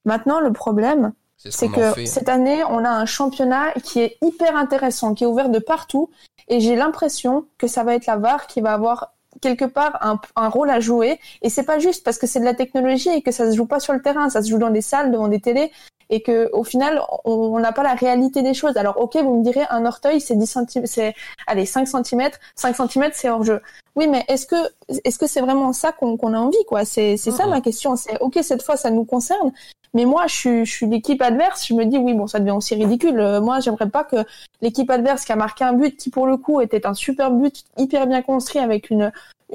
[0.05, 2.05] Maintenant, le problème, C'est ce que fait.
[2.05, 6.11] cette année, on a un championnat qui est hyper intéressant, qui est ouvert de partout,
[6.47, 10.19] et j'ai l'impression que ça va être la VAR qui va avoir quelque part un,
[10.35, 11.19] un rôle à jouer.
[11.41, 13.65] Et c'est pas juste parce que c'est de la technologie et que ça se joue
[13.65, 15.71] pas sur le terrain, ça se joue dans des salles, devant des télés,
[16.09, 18.77] et que au final, on n'a pas la réalité des choses.
[18.77, 21.15] Alors, ok, vous me direz, un orteil, c'est 10 cm, c'est
[21.47, 23.61] allez 5 cm, 5 cm, c'est hors jeu.
[23.95, 24.55] Oui, mais est-ce que
[25.03, 26.85] est-ce que c'est vraiment ça qu'on a envie, quoi?
[26.85, 27.95] C'est c'est ça ma question.
[27.95, 29.51] C'est ok, cette fois, ça nous concerne.
[29.93, 31.65] Mais moi, je suis, je suis l'équipe adverse.
[31.65, 33.19] Je me dis, oui, bon, ça devient aussi ridicule.
[33.19, 34.17] Euh, moi, j'aimerais pas que
[34.61, 37.63] l'équipe adverse qui a marqué un but, qui pour le coup était un super but,
[37.77, 39.11] hyper bien construit, avec une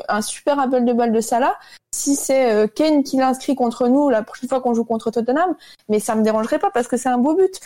[0.08, 1.58] un super appel de balle de Salah,
[1.94, 5.54] si c'est euh, Kane qui l'inscrit contre nous la prochaine fois qu'on joue contre Tottenham,
[5.88, 7.60] mais ça me dérangerait pas parce que c'est un beau but.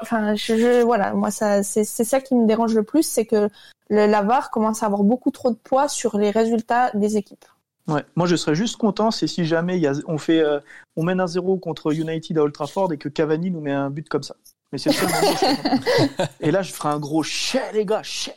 [0.00, 3.26] Enfin, je, je- voilà, moi, ça, c'est c'est ça qui me dérange le plus, c'est
[3.26, 3.48] que
[3.90, 7.44] le, la VAR commence à avoir beaucoup trop de poids sur les résultats des équipes.
[7.88, 8.04] Ouais.
[8.14, 10.60] Moi, je serais juste content, c'est si jamais il y a, on fait, euh,
[10.96, 13.90] on mène un 0 contre United à Old Trafford et que Cavani nous met un
[13.90, 14.36] but comme ça.
[14.70, 16.24] Mais c'est le seul moment où je serais content.
[16.40, 18.36] Et là, je ferai un gros chais, les gars, chais.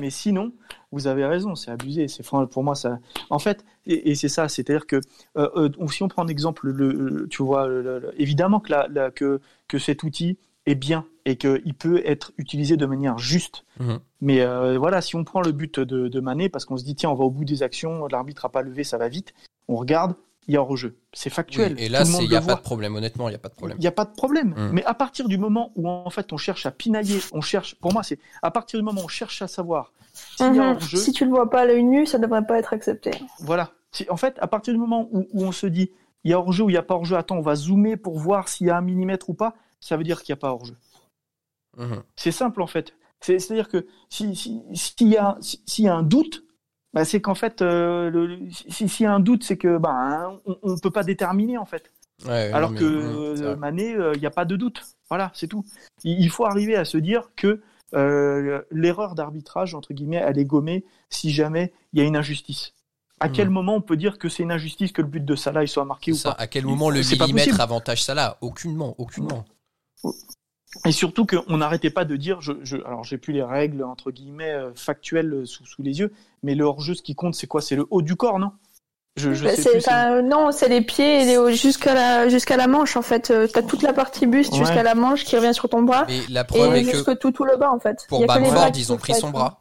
[0.00, 0.52] Mais sinon,
[0.92, 2.08] vous avez raison, c'est abusé.
[2.08, 2.98] C'est pour moi ça.
[3.30, 4.96] En fait, et, et c'est ça, c'est-à-dire que
[5.36, 8.70] euh, euh, si on prend un exemple, le, le- tu vois, le- le- évidemment que,
[8.72, 13.18] la, la- que que cet outil est bien et qu'il peut être utilisé de manière
[13.18, 13.64] juste.
[13.78, 13.98] Mhm.
[14.20, 16.94] Mais euh, voilà, si on prend le but de, de Mané parce qu'on se dit
[16.94, 19.32] tiens, on va au bout des actions, l'arbitre a pas levé, ça va vite.
[19.68, 20.14] On regarde,
[20.48, 20.96] il y a hors-jeu.
[21.12, 21.74] C'est factuel.
[21.76, 22.54] Oui, et là, il n'y a pas voit.
[22.56, 22.94] de problème.
[22.96, 23.76] Honnêtement, il n'y a pas de problème.
[23.78, 24.48] Il n'y a pas de problème.
[24.56, 24.70] Mm.
[24.72, 27.92] Mais à partir du moment où en fait on cherche à pinailler, on cherche, pour
[27.92, 30.80] moi c'est à partir du moment où on cherche à savoir s'il y a Mhm.
[30.80, 33.10] Si tu le vois pas à l'œil nu, ça devrait pas être accepté.
[33.40, 33.70] voilà.
[34.08, 35.90] En fait, à partir du moment où, où on se dit
[36.24, 38.18] il y a hors-jeu ou il n'y a pas hors-jeu, attends, on va zoomer pour
[38.18, 40.52] voir s'il y a un millimètre ou pas, ça veut dire qu'il n'y a pas
[40.52, 40.76] hors-jeu.
[41.78, 42.02] Mhm.
[42.16, 42.94] C'est simple en fait.
[43.20, 45.38] C'est- C'est-à-dire que si- si- s'il y, a-
[45.78, 46.44] y a un doute,
[46.92, 50.32] bah, c'est qu'en fait, euh, le- si- s'il y a un doute, c'est que bah,
[50.62, 51.90] on ne peut pas déterminer en fait.
[52.26, 53.56] Ouais, Alors non, mais- que c'est euh, vrai.
[53.56, 54.82] Mané, il n'y a pas de doute.
[55.08, 55.64] Voilà, c'est tout.
[56.04, 57.60] Il, il faut arriver à se dire que
[57.94, 62.72] euh, l'erreur d'arbitrage, entre guillemets, elle est gommée si jamais il y a une injustice.
[63.22, 65.62] À quel moment on peut dire que c'est une injustice que le but de Salah
[65.62, 69.44] il soit marqué ou Ça, pas à quel moment le millimètre avantage là Aucunement, aucunement.
[70.86, 74.10] Et surtout qu'on n'arrêtait pas de dire, je, je, alors j'ai plus les règles entre
[74.10, 77.48] guillemets euh, factuelles euh, sous, sous les yeux, mais le hors-jeu, ce qui compte, c'est
[77.48, 77.60] quoi?
[77.60, 78.52] C'est le haut du corps, non?
[79.16, 82.66] Je, je Bah, sais plus, non, c'est les pieds et les- jusqu'à la jusqu'à la
[82.68, 83.30] manche en fait.
[83.30, 84.58] Euh, T'as toute la partie buste Ouais.
[84.58, 87.18] jusqu'à la manche qui revient sur ton bras Mais la preuve et est que jusque
[87.18, 88.06] tout tout le bas en fait.
[88.08, 89.58] pour Il y a que les Bamford, bras qui ils ont pris son bras.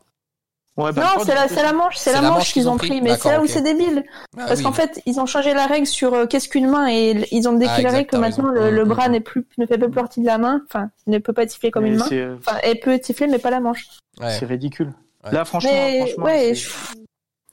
[0.78, 3.30] Ouais, bah, Non, c'est la la manche, c'est la manche qu'ils ont pris, mais c'est
[3.32, 4.06] là où c'est débile.
[4.38, 4.64] Ah Parce oui.
[4.64, 7.54] qu'en fait, ils ont changé la règle sur euh, qu'est-ce qu'une main et ils ont
[7.54, 10.22] déclaré exact, que maintenant le, le Mm, bras mm, n'est plus ne fait plus partie
[10.22, 12.38] de la main, enfin ne peut pas siffler comme mais une main.
[12.38, 13.88] Enfin, elle peut siffler mais pas la manche.
[14.22, 14.30] Ouais.
[14.40, 14.94] c'est ridicule.
[15.26, 15.32] Ouais.
[15.34, 16.70] Là, franchement, Mais franchement, ouais, c'est- je-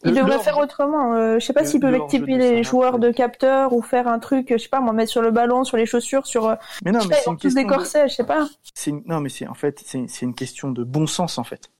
[0.05, 1.15] ils Le- devraient le faire autrement.
[1.15, 4.49] Euh, je sais pas s'ils peuvent de les joueurs de capteurs ou faire un truc,
[4.51, 6.47] je sais pas, moi mettre sur le ballon, sur les chaussures, sur.
[6.47, 6.55] euh,
[6.85, 7.69] Mais non, je mais c'est une tous des question.
[7.69, 8.47] de- corsets, je sais pas.
[8.87, 11.71] une- non mais c'est en fait c'est c'est une question de bon sens en fait.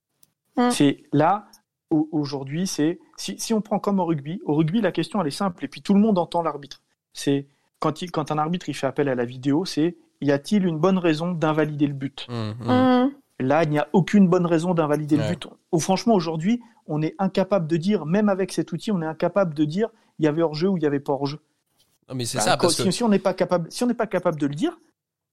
[0.57, 0.71] Mm.
[0.71, 1.47] C'est là
[1.91, 5.27] au- aujourd'hui c'est si, si on prend comme au rugby, au rugby la question elle
[5.29, 6.81] est simple et puis tout le monde entend l'arbitre.
[7.13, 7.47] C'est
[7.79, 10.79] quand il, quand un arbitre il fait appel à la vidéo, c'est y a-t-il une
[10.79, 12.27] bonne raison d'invalider le but?
[12.31, 12.55] Mhm.
[12.65, 13.11] Mm.
[13.39, 15.25] Là, il n'y a aucune bonne raison d'invalider Ouais.
[15.29, 15.47] le but.
[15.73, 19.53] Ou franchement aujourd'hui, on est incapable de dire même avec cet outil, on est incapable
[19.55, 21.39] de dire il y avait hors-jeu ou il y avait pas hors-jeu.
[22.09, 23.87] Non, mais c'est Bah, ça, parce que si, si on n'est pas capable, si on
[23.87, 24.79] n'est pas capable de le dire,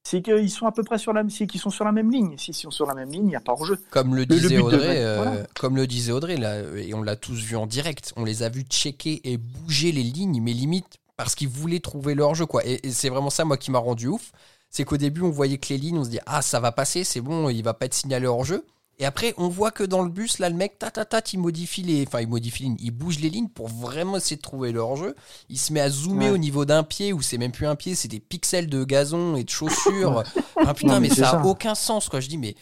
[0.05, 2.35] c'est qu'ils sont à peu près sur la, qu'ils sont sur la même ligne.
[2.37, 3.79] Si ils sont sur la même ligne, il n'y a pas hors-jeu.
[3.89, 5.47] comme le disait Audrey, euh, voilà.
[5.57, 8.49] comme le disait Audrey, là, et on l'a tous vu en direct, on les a
[8.49, 12.65] vus checker et bouger les lignes, mais limite parce qu'ils voulaient trouver leur jeu, quoi.
[12.65, 14.31] Et, et c'est vraiment ça, moi, qui m'a rendu ouf.
[14.75, 17.03] C'est qu'au début, on voyait que les lignes, on se dit, ah, ça va passer,
[17.03, 18.65] c'est bon, il va pas être signalé hors jeu.
[18.99, 21.39] Et après, on voit que dans le bus, là, le mec, ta, ta, ta, il
[21.39, 24.41] modifie les, enfin, il modifie les lignes, il bouge les lignes pour vraiment essayer de
[24.41, 25.15] trouver le hors-jeu.
[25.49, 26.31] Il se met à zoomer Ouais.
[26.31, 29.35] au niveau d'un pied, où c'est même plus un pied, c'est des pixels de gazon
[29.35, 30.23] et de chaussures.
[30.57, 31.45] ah putain, Non, mais, mais ça a ça.
[31.45, 32.19] aucun sens, quoi.
[32.19, 32.55] Je dis, mais.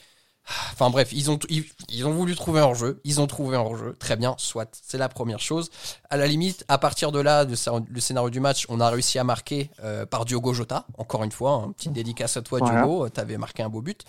[0.74, 3.60] Enfin bref, ils ont, ils, ils ont voulu trouver un hors-jeu, ils ont trouvé un
[3.62, 5.70] hors-jeu, très bien, soit, c'est la première chose.
[6.10, 8.90] À la limite, à partir de là, le, scénario- le scénario du match, on a
[8.90, 12.60] réussi à marquer euh, par Diogo Jota, encore une fois, un petit dédicace à toi
[12.60, 12.82] Voilà.
[12.82, 14.04] Diogo, t'avais marqué un beau but.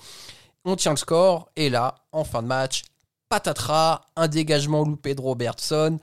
[0.65, 2.83] On tient le score, et là, en fin de match,
[3.29, 5.99] patatras, un dégagement loupé de Robertson,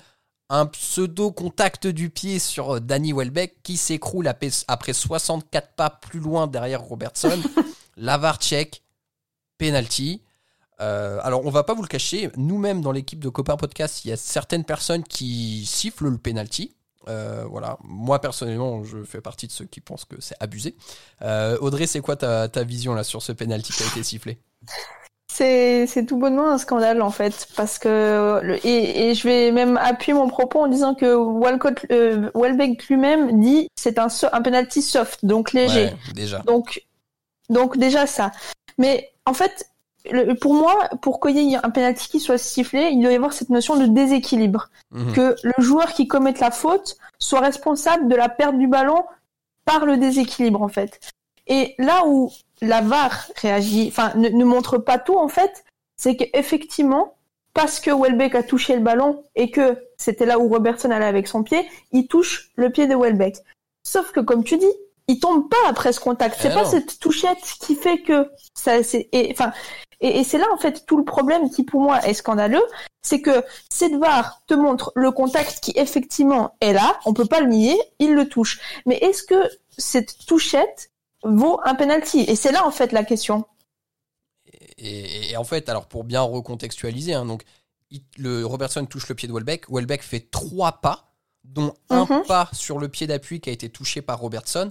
[0.49, 6.19] un pseudo-contact du pied sur euh, Danny Welbeck qui s'écroule après après 64 pas plus
[6.19, 7.39] loin derrière Robertson.
[7.97, 8.81] Lavar check,
[9.59, 10.23] penalty.
[10.81, 14.07] Euh, alors, on va pas vous le cacher, nous-mêmes dans l'équipe de Copain Podcast, il
[14.09, 16.73] y a certaines personnes qui sifflent le penalty.
[17.07, 20.75] Euh, voilà, moi personnellement, je fais partie de ceux qui pensent que c'est abusé.
[21.21, 24.37] Euh, Audrey, c'est quoi ta, ta vision là sur ce penalty qui a été sifflé?
[25.31, 29.77] C'est tout bonnement un scandale en fait parce que le- et, et je vais même
[29.77, 31.85] appuyer mon propos en disant que Walcott
[32.35, 35.85] Welbeck lui-même dit c'est un un penalty soft donc léger.
[35.85, 36.39] Ouais, déjà.
[36.39, 36.85] Donc,
[37.49, 38.31] donc déjà ça.
[38.77, 39.69] Mais en fait,
[40.11, 43.15] le- pour moi, pour qu'il y ait un penalty qui soit sifflé, il doit y
[43.15, 44.69] avoir cette notion de déséquilibre.
[44.91, 45.13] Mhm.
[45.13, 49.03] Que le joueur qui commette la faute soit responsable de la perte du ballon
[49.65, 50.99] par le déséquilibre, en fait.
[51.47, 55.63] Et là où la VAR réagit, enfin, ne, ne montre pas tout, en fait,
[55.97, 57.15] c'est qu'effectivement,
[57.53, 61.27] parce que Welbeck a touché le ballon et que c'était là où Robertson allait avec
[61.27, 63.37] son pied, il touche le pied de Welbeck.
[63.83, 64.71] Sauf que, comme tu dis,
[65.09, 66.37] il tombe pas après ce contact.
[66.39, 66.69] C'est Eh pas non.
[66.69, 69.51] cette touchette qui fait que ça, c'est, et, enfin,
[70.01, 72.63] et, et c'est là, en fait, tout le problème qui, pour moi, est scandaleux.
[73.01, 76.99] C'est que cette VAR te montre le contact qui, effectivement, est là.
[77.05, 77.77] On peut pas le nier.
[77.99, 78.59] Il le touche.
[78.85, 80.91] Mais est-ce que cette touchette
[81.23, 82.21] vaut un penalty?
[82.21, 83.45] Et c'est là, en fait, la question.
[84.77, 87.43] Et, et en fait, alors pour bien recontextualiser, hein, donc
[87.91, 89.69] il- le Robertson touche le pied de Welbeck.
[89.69, 91.11] Welbeck fait trois pas,
[91.43, 92.23] dont un Mhm.
[92.27, 94.69] pas sur le pied d'appui qui a été touché par Robertson,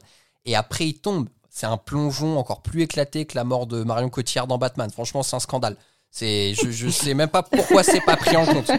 [0.48, 1.28] et après il tombe.
[1.50, 4.90] C'est un plongeon encore plus éclaté que la mort de Marion Cotillard dans Batman.
[4.90, 5.76] Franchement, c'est un scandale.
[6.10, 8.70] C'est, je, je sais même pas pourquoi c'est pas pris en compte.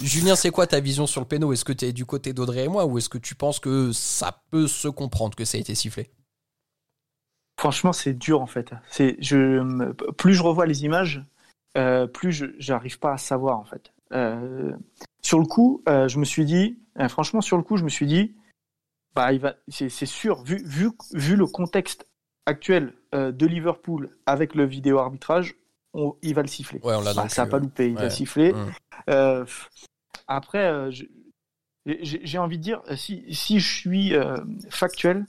[0.00, 1.52] Julien, c'est quoi ta vision sur le péno?
[1.52, 3.90] Est-ce que tu es du côté d'Audrey et moi, ou est-ce que tu penses que
[3.92, 6.10] ça peut se comprendre que ça a été sifflé?
[7.58, 8.70] Franchement, c'est dur en fait.
[8.90, 11.24] C'est, je, plus je revois les images,
[11.76, 13.92] euh, plus je j'arrive pas à savoir en fait.
[14.12, 14.72] Euh,
[15.22, 18.06] sur le coup, euh, je me suis dit, franchement, sur le coup, je me suis
[18.06, 18.34] dit,
[19.14, 22.06] bah, il va, c'est, c'est sûr, vu, vu, vu le contexte
[22.46, 25.56] actuel euh, de Liverpool avec le vidéo arbitrage,
[25.92, 26.80] on, il va le siffler.
[26.82, 28.02] Ouais, on l'a Bah, ça n'a pas loupé, il ouais.
[28.02, 28.52] va siffler.
[28.52, 28.66] Mm.
[29.10, 29.44] Euh,
[30.26, 31.10] après, euh, j'ai
[31.86, 34.36] j'ai envie de dire, euh, si, si je suis euh,
[34.68, 35.26] factuel,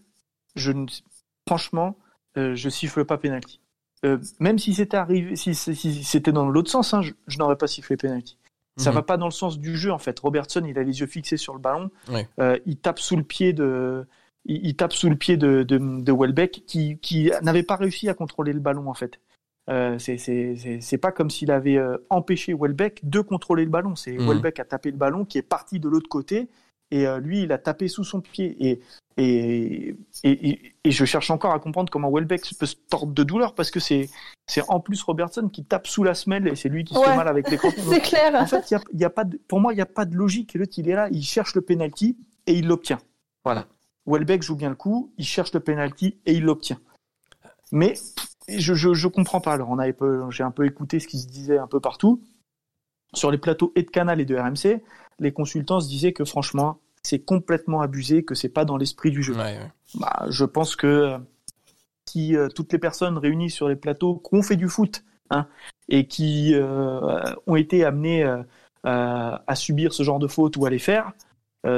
[0.55, 0.85] je ne,
[1.47, 1.97] franchement,
[2.37, 3.59] euh, je siffle pas penalty.
[4.05, 7.37] Euh, même si c'était arrivé, si, si- si c'était dans l'autre sens, hein, je, je
[7.37, 8.37] n'aurais pas sifflé penalty.
[8.81, 8.95] Ça Mhm.
[8.95, 10.19] va pas dans le sens du jeu en fait.
[10.19, 11.89] Robertson, il a les yeux fixés sur le ballon.
[12.39, 14.05] Euh, il tape sous le pied de,
[14.45, 18.09] il, il tape sous le pied de, de, de Welbeck qui, qui n'avait pas réussi
[18.09, 19.19] à contrôler le ballon en fait.
[19.69, 23.95] Euh, c'est pas comme s'il avait euh, empêché Welbeck de contrôler le ballon.
[23.95, 24.27] C'est Mhm.
[24.27, 26.49] Welbeck a tapé le ballon qui est parti de l'autre côté
[26.91, 28.81] et euh, lui il a tapé sous son pied et
[29.17, 33.69] et, et je cherche encore à comprendre comment Welbeck peut se tordre de douleur parce
[33.69, 34.09] que c'est
[34.47, 37.05] c'est en plus Robertson qui tape sous la semelle et c'est lui qui se Ouais.
[37.05, 37.81] fait mal avec les crampons.
[37.89, 38.33] C'est clair.
[38.35, 40.15] En fait, y a, y a pas de, pour moi, il n'y a pas de
[40.15, 40.53] logique.
[40.55, 42.99] L'autre, il est là, il cherche le penalty et il l'obtient.
[43.45, 43.67] Voilà.
[44.07, 46.79] Welbeck joue bien le coup, il cherche le penalty et il l'obtient.
[47.71, 47.93] Mais
[48.49, 49.53] je, je, je comprends pas.
[49.53, 52.21] Alors, on avait peu- j'ai un peu écouté ce qui se disait un peu partout.
[53.13, 54.81] Sur les plateaux et de Canal et de RMC,
[55.21, 59.23] les consultants se disaient que franchement, c'est complètement abusé, que c'est pas dans l'esprit du
[59.23, 59.33] jeu.
[59.33, 59.71] Ouais, ouais.
[59.95, 61.17] Bah, je pense que euh,
[62.11, 65.47] si euh, toutes les personnes réunies sur les plateaux qui ont fait du foot hein,
[65.87, 68.43] et qui euh, ont été amenées euh,
[68.83, 71.11] à subir ce genre de faute ou à les faire,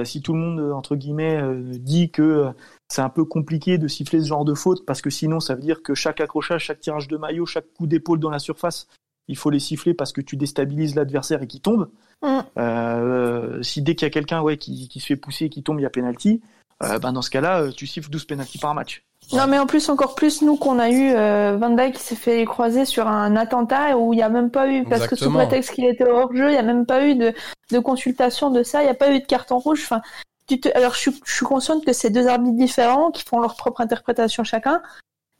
[0.06, 1.42] si tout le monde entre guillemets
[1.78, 2.54] dit que
[2.88, 5.62] c'est un peu compliqué de siffler ce genre de faute parce que sinon ça veut
[5.62, 8.88] dire que chaque accrochage, chaque tirage de maillot, chaque coup d'épaule dans la surface,
[9.28, 11.90] il faut les siffler parce que tu déstabilises l'adversaire et qui tombe.
[12.24, 12.40] Mm.
[12.58, 15.62] Euh, si dès qu'il y a quelqu'un ouais, qui, qui se fait pousser et qui
[15.62, 16.42] tombe, il y a penalty,
[16.82, 19.04] euh, ben dans ce cas-là, euh, tu siffles 12 penalty par match.
[19.32, 22.16] Non, mais en plus, encore plus, nous, qu'on a eu euh, Van Dijk qui s'est
[22.16, 25.32] fait croiser sur un attentat où il n'y a même pas eu, parce que sous
[25.32, 27.34] prétexte qu'il était hors jeu, il n'y a même pas eu de,
[27.72, 29.82] de consultation de ça, il n'y a pas eu de carton rouge.
[29.84, 30.02] Enfin,
[30.48, 30.70] tu te...
[30.76, 33.80] Alors, je suis, je suis consciente que c'est deux arbitres différents qui font leur propre
[33.80, 34.82] interprétation chacun,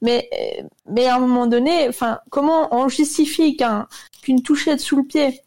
[0.00, 3.86] mais, euh, mais à un moment donné, enfin, comment on justifie qu'un,
[4.22, 5.42] qu'une touchette sous le pied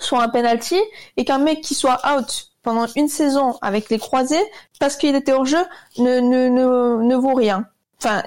[0.00, 0.78] soit un penalty
[1.16, 4.42] et qu'un mec qui soit out pendant une saison avec les croisés
[4.80, 5.64] parce qu'il était hors jeu
[5.98, 7.66] ne, ne, ne, ne vaut rien.
[7.98, 8.22] Enfin,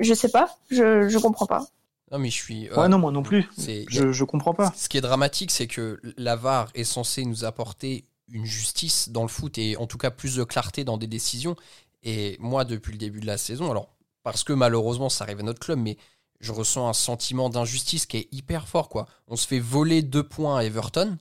[0.00, 1.66] je sais pas, je, je comprends pas.
[2.10, 2.70] Non, mais je suis.
[2.70, 3.48] Ouais, non, moi non plus.
[3.58, 4.72] Je, je comprends pas.
[4.76, 9.22] Ce qui est dramatique, c'est que la VAR est censée nous apporter une justice dans
[9.22, 11.56] le foot et en tout cas plus de clarté dans des décisions.
[12.02, 13.88] Et moi, depuis le début de la saison, alors
[14.22, 15.96] parce que malheureusement ça arrive à notre club, mais
[16.44, 18.88] je ressens un sentiment d'injustice qui est hyper fort.
[18.88, 19.06] quoi.
[19.28, 21.16] On se fait voler deux points à Everton.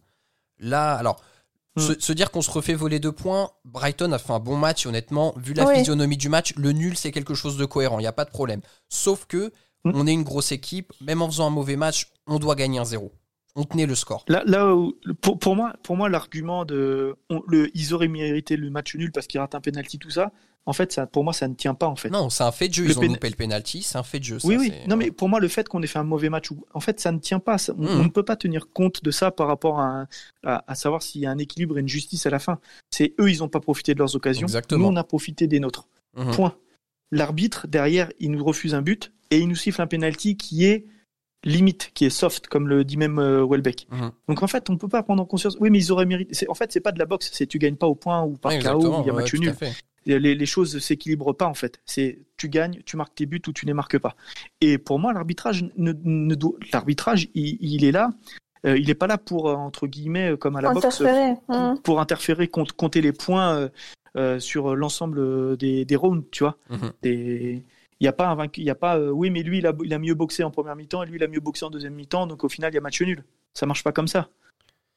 [0.60, 1.22] Là, alors,
[1.76, 1.82] Hmm.
[1.82, 4.86] se, se dire qu'on se refait voler deux points, Brighton a fait un bon match,
[4.86, 8.08] honnêtement, vu la physionomie du match, le nul c'est quelque chose de cohérent, il n'y
[8.08, 8.62] a pas de problème.
[8.90, 9.52] Sauf que
[9.84, 9.92] Hmm.
[9.96, 12.86] on est une grosse équipe, même en faisant un mauvais match, on doit gagner un
[12.86, 13.12] zéro.
[13.56, 14.26] On tenait le score.
[14.28, 18.58] Là, là où- pour, pour moi, pour moi, l'argument de, on- le, ils auraient mérité
[18.58, 20.32] le match nul parce qu'ils ratent un penalty, tout ça.
[20.66, 22.10] En fait, ça, pour moi, ça ne tient pas en fait.
[22.10, 22.86] Non, c'est un fait de jeu.
[22.86, 24.40] Le Ils ont loupé le penalty, c'est un fait de jeu.
[24.40, 24.72] ça, oui, oui.
[24.88, 27.12] Non, mais pour moi, le fait qu'on ait fait un mauvais match, en fait, ça
[27.12, 27.58] ne tient pas.
[27.58, 30.08] Ça- on, on ne peut pas tenir compte de ça par rapport à, un-
[30.44, 32.60] à, à savoir s'il y a un équilibre et une justice à la fin.
[32.92, 34.48] C'est eux, ils n'ont pas profité de leurs occasions.
[34.48, 34.86] Exactement.
[34.86, 35.86] Nous, on a profité des nôtres.
[36.18, 36.32] Mhm.
[36.34, 36.56] Point.
[37.12, 40.86] L'arbitre, derrière, il nous refuse un but et il nous siffle un penalty qui est
[41.44, 43.88] limite, qui est soft, comme le dit même euh, Welbeck.
[43.92, 44.12] Mhm.
[44.30, 45.58] Donc en fait, on peut pas prendre en conscience.
[45.60, 46.34] Oui, mais ils auraient mérité.
[46.34, 47.30] c'est- En fait, c'est pas de la boxe.
[47.34, 49.22] C'est tu gagnes pas au point ou par Ouais, KO ou il y a ouais,
[49.22, 49.54] match tout à nul.
[49.54, 49.74] fait.
[50.06, 51.80] Les, les choses s'équilibrent pas en fait.
[51.86, 54.16] C'est tu gagnes, tu marques tes buts ou tu les marques pas.
[54.60, 58.10] Et pour moi, l'arbitrage ne, ne doit- l'arbitrage, il, il est là.
[58.66, 61.36] Euh, il est pas là pour euh, entre guillemets euh, comme à la boxe Interférer.
[61.50, 61.78] hum.
[61.84, 63.70] pour interférer, compte- compter les points euh,
[64.18, 66.58] euh, sur l'ensemble euh, des, des rounds, tu vois.
[66.70, 66.92] Mhm.
[67.02, 67.64] Des-
[68.04, 69.66] Il n'y a pas un vaincu, il y a pas, euh, oui, mais lui, il
[69.66, 71.70] a, il a mieux boxé en première mi-temps et lui, il a mieux boxé en
[71.70, 73.24] deuxième mi-temps, donc au final, il y a match nul.
[73.54, 74.28] Ça marche pas comme ça.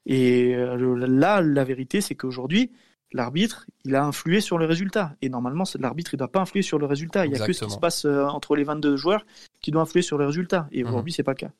[0.07, 2.73] Et euh, là, la vérité, c'est qu'aujourd'hui,
[3.13, 5.15] l'arbitre, il a influé sur le résultat.
[5.23, 7.27] Et normalement, c'est- l'arbitre, il doit pas influer sur le résultat.
[7.27, 9.25] Il y a que ce qui se passe euh, entre les 22 joueurs
[9.61, 10.67] qui doit influer sur le résultat.
[10.73, 10.89] Et Mhm.
[10.89, 11.51] aujourd'hui, c'est pas le cas.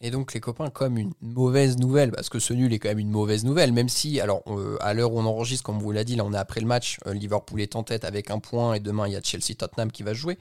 [0.00, 2.98] Et donc les copains, comme une mauvaise nouvelle, parce que ce nul est quand même
[2.98, 6.04] une mauvaise nouvelle, même si, alors euh, à l'heure où on enregistre, comme vous l'a
[6.04, 8.74] dit, là on est après le match, euh, Liverpool est en tête avec un point
[8.74, 10.38] et demain il y a Chelsea-Tottenham qui va jouer.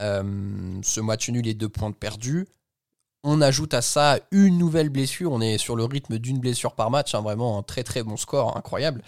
[0.00, 2.46] Euh, ce match nul est deux points de perdus.
[3.24, 6.90] On ajoute à ça une nouvelle blessure, on est sur le rythme d'une blessure par
[6.90, 9.02] match, hein, vraiment un très très bon score, incroyable.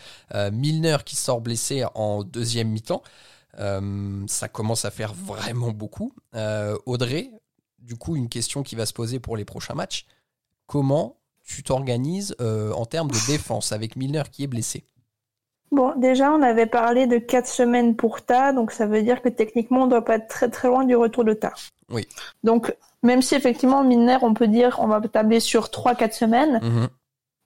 [0.51, 3.03] Milner qui sort blessé en deuxième mi-temps,
[3.57, 6.13] ça commence à faire vraiment beaucoup.
[6.87, 7.31] Audrey,
[7.79, 10.07] du coup, une question qui va se poser pour les prochains matchs.
[10.67, 14.85] Comment tu t'organises euh, en termes de défense avec Milner qui est blessé?
[15.71, 19.29] Bon, déjà, on avait parlé de 4 semaines pour Ta, donc ça veut dire que
[19.29, 21.53] techniquement, on doit pas être très très loin du retour de Ta.
[21.91, 22.07] Oui.
[22.43, 26.89] Donc, même si effectivement, Milner, on peut dire, on va tabler sur 3-4 semaines, Mhm.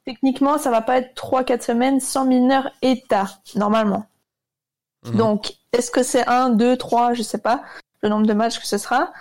[0.05, 4.07] techniquement, ça va pas être 3-4 semaines sans Milner et Ta, normalement.
[5.05, 5.17] Mhm.
[5.17, 7.63] Donc, est-ce que c'est 1, 2, 3, je sais pas,
[8.03, 9.13] le nombre de matchs que ce sera?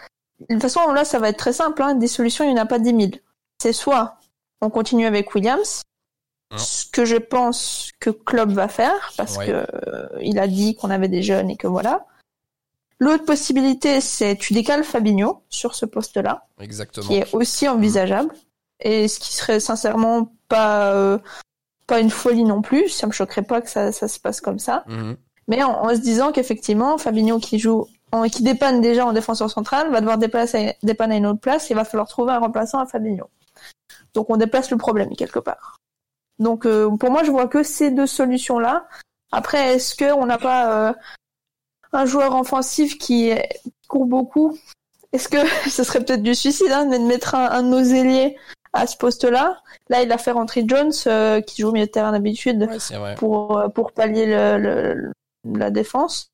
[0.49, 1.95] De toute façon, là, ça va être très simple, hein.
[1.95, 3.11] des solutions, il n'y en a pas 10 000.
[3.61, 4.17] C'est soit
[4.61, 5.81] on continue avec Williams,
[6.51, 6.57] Non.
[6.57, 9.47] ce que je pense que Klopp va faire, parce Ouais.
[9.47, 12.05] que euh, il a dit qu'on avait des jeunes et que voilà.
[12.99, 17.07] L'autre possibilité, c'est tu décales Fabinho sur ce poste-là, Exactement.
[17.07, 18.31] qui est aussi envisageable,
[18.79, 21.17] et ce qui serait sincèrement pas euh,
[21.87, 22.89] pas une folie non plus.
[22.89, 24.83] Ça me choquerait pas que ça, ça se passe comme ça.
[24.87, 25.17] Mhm.
[25.47, 29.49] Mais en, en se disant qu'effectivement, Fabinho qui joue, en, qui dépanne déjà en défenseur
[29.49, 32.39] central, va devoir déplacer, dépanner à une autre place, et il va falloir trouver un
[32.39, 33.29] remplaçant à Fabinho.
[34.13, 35.77] Donc on déplace le problème quelque part.
[36.39, 38.87] Donc euh, pour moi, je vois que ces deux solutions-là.
[39.31, 40.93] Après, est-ce que on n'a pas euh,
[41.93, 43.31] un joueur offensif qui
[43.87, 44.57] court beaucoup?
[45.13, 45.37] Est-ce que
[45.69, 48.37] ce serait peut-être du suicide hein, de mettre un, un de nos ailiers
[48.73, 49.61] à ce poste-là?
[49.89, 52.79] Là, il a fait rentrer Jones, euh, qui joue au milieu de terrain d'habitude Ouais,
[53.15, 55.11] pour, euh, pour pallier le, le-
[55.57, 56.29] la défense.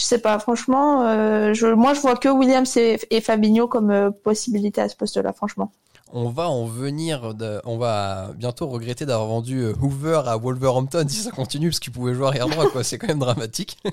[0.00, 3.90] Je sais pas, franchement, euh, je, moi je vois que Williams et, et Fabinho comme
[3.90, 5.72] euh, possibilité à ce poste-là, franchement.
[6.12, 11.04] On va en venir, de- on va bientôt regretter d'avoir vendu euh, Hoover à Wolverhampton
[11.06, 12.82] si ça continue, parce qu'il pouvait jouer arrière droit, quoi.
[12.82, 13.76] C'est quand même dramatique.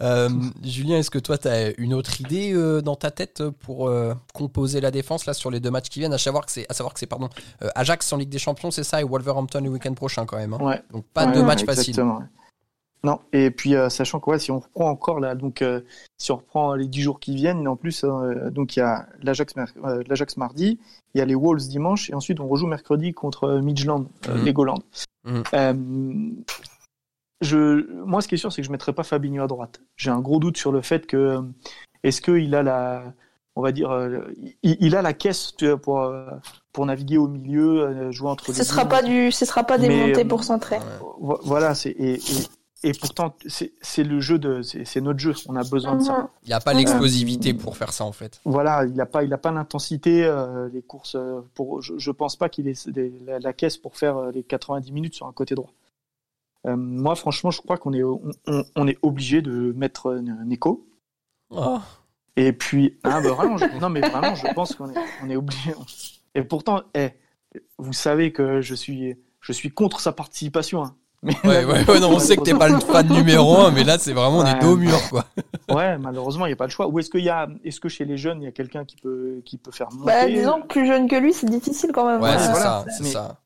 [0.00, 0.28] Euh,
[0.62, 4.14] Julien, est-ce que toi, tu as une autre idée euh, dans ta tête pour euh,
[4.32, 6.12] composer la défense là sur les deux matchs qui viennent?
[6.14, 7.28] À savoir que c'est, à savoir que c'est pardon,
[7.62, 10.54] euh, Ajax en Ligue des Champions, c'est ça, et Wolverhampton le week-end prochain quand même.
[10.54, 10.58] hein.
[10.60, 10.82] Ouais.
[10.92, 11.94] Donc pas Ouais, de ouais, match facile.
[13.04, 15.82] Non, et puis euh, sachant que ouais, si on reprend encore là, donc euh,
[16.18, 19.06] si on reprend les 10 jours qui viennent, en plus, euh, donc il y a
[19.22, 20.78] l'Ajax mer- euh, l'Ajax mardi,
[21.14, 24.06] il y a les Wolves dimanche, et ensuite on rejoue mercredi contre Midland.
[24.44, 24.78] Legoland.
[25.24, 25.42] Mhm.
[25.54, 25.74] Euh,
[27.40, 29.80] je, moi, ce qui est sûr, c'est que je mettrai pas Fabinho à droite.
[29.96, 31.40] J'ai un gros doute sur le fait que
[32.02, 33.12] est-ce qu'il a la,
[33.56, 33.90] on va dire,
[34.62, 36.14] il, il a la caisse tu vois, pour
[36.72, 38.90] pour naviguer au milieu, jouer entre les Ce sera lignes.
[38.90, 40.78] pas du, ce sera pas des Mais, montées pour centrer.
[41.20, 42.20] Vo- Voilà, c'est et, et,
[42.84, 45.32] et pourtant c'est le jeu de c'est notre jeu.
[45.48, 46.30] On a besoin de ça.
[46.42, 48.40] Il n'y a pas l'explosivité pour faire ça en fait.
[48.44, 52.10] Voilà, il n'a pas il a pas l'intensité euh, les courses euh, pour je, je
[52.10, 55.26] pense pas qu'il ait des- la, la caisse pour faire euh, les 90 minutes sur
[55.26, 55.72] un côté droit.
[56.66, 60.14] Euh, moi franchement, je crois qu'on est on, on- on est obligé de mettre
[60.46, 60.86] Nico.
[61.50, 61.78] Oh.
[62.36, 65.36] Et puis ah bah vraiment je- non mais vraiment je pense qu'on est on est
[65.36, 65.72] obligé.
[66.34, 67.10] Et pourtant eh,
[67.78, 70.82] vous savez que je suis je suis contre sa participation.
[70.84, 70.96] hein.
[71.24, 73.82] Mais Ouais, ouais, ouais, non, on sait que t'es pas le fan numéro un, mais
[73.82, 74.58] là c'est vraiment Ouais.
[74.60, 75.24] dos au mur quoi.
[75.74, 76.86] Ouais, malheureusement, il n'y a pas le choix.
[76.88, 78.96] Ou est-ce qu'il y a, est-ce que chez les jeunes, il y a quelqu'un qui
[78.96, 80.04] peut, qui peut faire monter?
[80.12, 82.20] Bah, disons que plus jeune que lui, c'est difficile quand même.
[82.20, 82.38] Ouais, hein.
[82.38, 82.64] c'est voilà.
[82.64, 83.40] ça, c'est Mais- ça.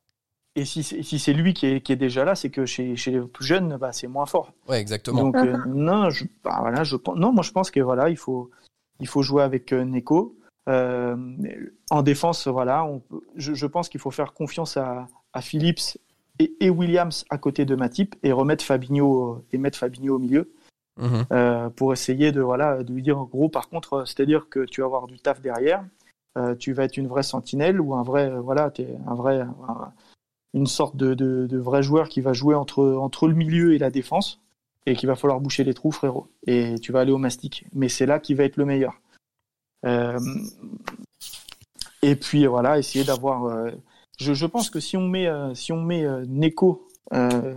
[0.56, 2.96] Et si, c'est- si c'est lui qui est, qui est déjà là, c'est que chez,
[2.96, 4.50] chez les plus jeunes, bah, c'est moins fort.
[4.68, 5.22] Ouais, exactement.
[5.22, 8.16] Donc, euh, non, je, bah, voilà, je pense, non, moi, je pense que voilà, il
[8.16, 8.50] faut,
[8.98, 10.34] il faut jouer avec euh, Neko.
[10.68, 11.16] Euh,
[11.90, 13.00] en défense, voilà, on
[13.36, 15.96] je, je pense qu'il faut faire confiance à, à Phillips
[16.38, 20.18] et, et Williams à côté de Matip et remettre Fabinho euh, et mettre Fabinho au
[20.18, 20.50] milieu.
[21.00, 21.26] Mhm.
[21.30, 24.64] euh, pour essayer de voilà de lui dire en gros par contre euh, c'est-à-dire que
[24.64, 25.84] tu vas avoir du taf derrière
[26.36, 29.92] euh, tu vas être une vraie sentinelle ou un vrai voilà t'es un vrai un-
[30.54, 33.78] une sorte de, de, de vrai joueur qui va jouer entre entre le milieu et
[33.78, 34.40] la défense
[34.86, 37.88] et qu'il va falloir boucher les trous frérot et tu vas aller au mastic mais
[37.88, 39.00] c'est là qu'il va être le meilleur
[39.86, 40.18] Euh,
[42.02, 43.46] Et puis voilà, essayer d'avoir.
[44.18, 47.54] Je, je pense que si on met euh, si on met euh, Neko, euh,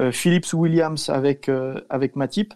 [0.00, 2.54] euh, Phillips Williams avec euh, avec Matip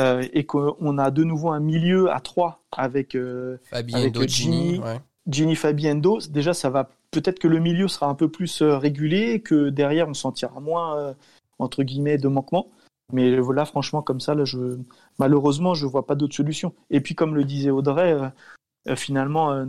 [0.00, 4.74] euh, et qu'on a de nouveau un milieu à 3 avec euh, Avec Endo, Gini.
[4.74, 4.78] Gini.
[4.80, 5.00] ouais.
[5.26, 9.68] Ginny Fabiendo, déjà ça va peut-être que le milieu sera un peu plus régulé que
[9.68, 11.14] derrière on sentira moins euh,
[11.58, 12.68] entre guillemets de manquement.
[13.12, 14.78] Mais là franchement comme ça là je
[15.18, 16.72] malheureusement je vois pas d'autre solution.
[16.90, 18.28] Et puis comme le disait Audrey euh,
[18.88, 19.66] euh, finalement euh,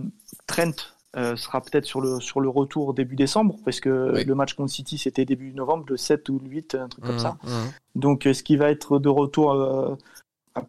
[0.47, 0.72] Trent
[1.18, 4.24] euh, sera peut-être sur le sur le retour début décembre parce que Oui.
[4.24, 7.16] le match contre City c'était début novembre le 7 ou le 8 un truc comme
[7.16, 7.38] Mhm, ça.
[7.43, 7.72] mhm.
[7.95, 9.95] Donc, est-ce qu'il va être de retour, euh,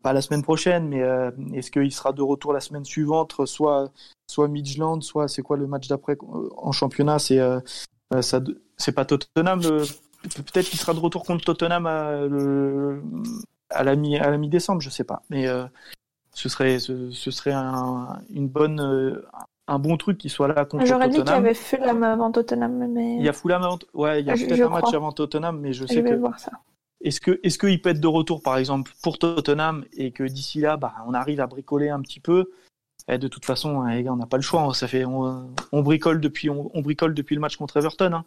[0.02, 3.92] pas la semaine prochaine, mais euh, est-ce qu'il sera de retour la semaine suivante, soit,
[4.28, 7.60] soit Midland, soit c'est quoi le match d'après euh, en championnat C'est euh,
[8.14, 8.22] euh,
[8.76, 9.60] c'est pas Tottenham.
[9.60, 13.02] Peut-être qu'il sera de retour contre Tottenham à, le-
[13.70, 15.22] à la mi à la mi-décembre, je sais pas.
[15.30, 15.64] Mais euh,
[16.34, 19.24] ce serait ce, ce serait un, une bonne euh,
[19.72, 21.44] un bon truc qu'il soit là contre J'aurais dit qu'il y Tottenham.
[21.44, 24.44] avait Fulham avant Tottenham, mais Il y a Fulham avant, ouais, il y a Je-
[24.46, 24.96] peut-être je un match crois.
[24.96, 26.52] avant Tottenham, mais je je sais vais que voir ça.
[27.00, 30.60] est-ce que est-ce qu'il peut être de retour par exemple pour Tottenham et que d'ici
[30.60, 32.50] là bah on arrive à bricoler un petit peu?
[33.08, 34.72] Et de toute façon hein, les gars, on n'a pas le choix hein.
[34.74, 38.24] ça fait on, on bricole depuis on, on bricole depuis le match contre Everton hein.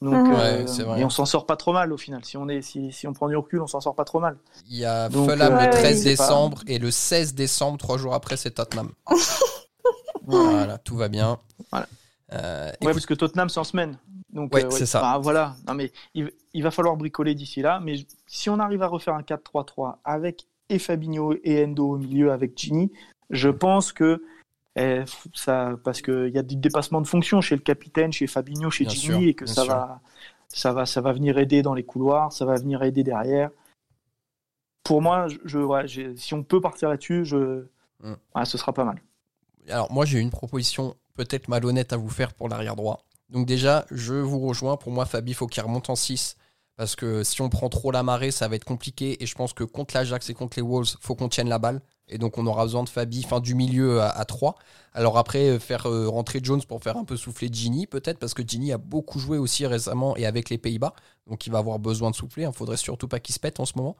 [0.00, 0.32] donc Mhm.
[0.32, 1.00] euh, Ouais, c'est vrai.
[1.00, 3.12] et on s'en sort pas trop mal au final si on est si, si on
[3.14, 4.36] prend du recul on s'en sort pas trop mal
[4.70, 6.90] Il y a Donc, Fulham euh, le ouais, 13 ouais, c'est pas- décembre et le
[6.92, 8.90] 16 décembre, trois jours après, c'est Tottenham.
[10.22, 11.38] voilà, tout va bien.
[11.70, 11.86] Voilà.
[12.32, 13.98] Euh, ouais écoute, parce que Tottenham c'est en semaine
[14.32, 15.00] donc Ouais, euh, c'est ça.
[15.02, 18.82] Bah, voilà non mais il, il va falloir bricoler d'ici là mais si on arrive
[18.82, 22.90] à refaire un 4-3-3 avec et Fabinho et Endo au milieu avec Gini
[23.28, 24.24] je pense que
[24.76, 25.02] eh,
[25.34, 28.70] ça parce que il y a du dépassement de fonction chez le capitaine, chez Fabinho,
[28.70, 29.74] chez Bien Gini sûr, et que ça sûr.
[29.74, 30.00] va
[30.48, 33.50] ça va ça va venir aider dans les couloirs, ça va venir aider derrière.
[34.84, 35.36] Pour moi, je,
[35.86, 37.66] je- si on peut partir là-dessus, je
[38.02, 38.14] Mm.
[38.34, 39.00] ouais, ce sera pas mal.
[39.68, 43.04] Alors moi j'ai une proposition peut-être malhonnête à vous faire pour l'arrière droit.
[43.32, 44.76] Donc déjà, je vous rejoins.
[44.76, 46.36] Pour moi, Fabi, faut qu'il remonte en 6.
[46.76, 49.22] Parce que si on prend trop la marée, ça va être compliqué.
[49.22, 51.80] Et je pense que contre l'Ajax et contre les Wolves, faut qu'on tienne la balle.
[52.08, 54.56] Et donc on aura besoin de Fabi, fin du milieu à, à 3.
[54.92, 58.34] Alors après, euh, faire euh, rentrer Jones pour faire un peu souffler Gini, peut-être, parce
[58.34, 60.94] que Gini a beaucoup joué aussi récemment et avec les Pays-Bas.
[61.26, 62.44] Donc il va avoir besoin de souffler.
[62.44, 63.96] Il faudrait surtout pas qu'il se pète en ce moment.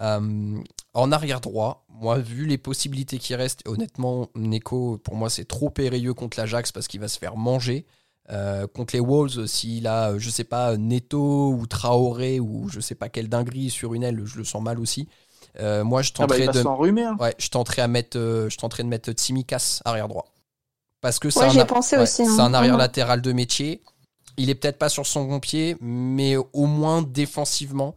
[0.00, 0.60] Euh,
[0.94, 5.70] en arrière droit, moi, vu les possibilités qui restent, honnêtement, Neko, pour moi, c'est trop
[5.70, 7.86] périlleux contre l'Ajax parce qu'il va se faire manger.
[8.30, 12.78] Euh, contre les Wolves, s'il a, euh, je sais pas, Neto ou Traoré ou je
[12.78, 15.08] sais pas quelle dinguerie sur une aile, je le sens mal aussi.
[15.60, 17.00] Euh, moi, je Ah bah, va de.
[17.00, 17.16] Hein.
[17.20, 20.26] ouais, je tenterais à mettre, euh, je tenterais de mettre Tsimikas arrière droit.
[21.00, 22.32] Parce que c'est Ouais, un, pensé ouais, aussi, hein.
[22.34, 23.82] c'est un arrière latéral de métier.
[24.36, 27.94] Il est peut-être pas sur son bon pied, mais au moins défensivement,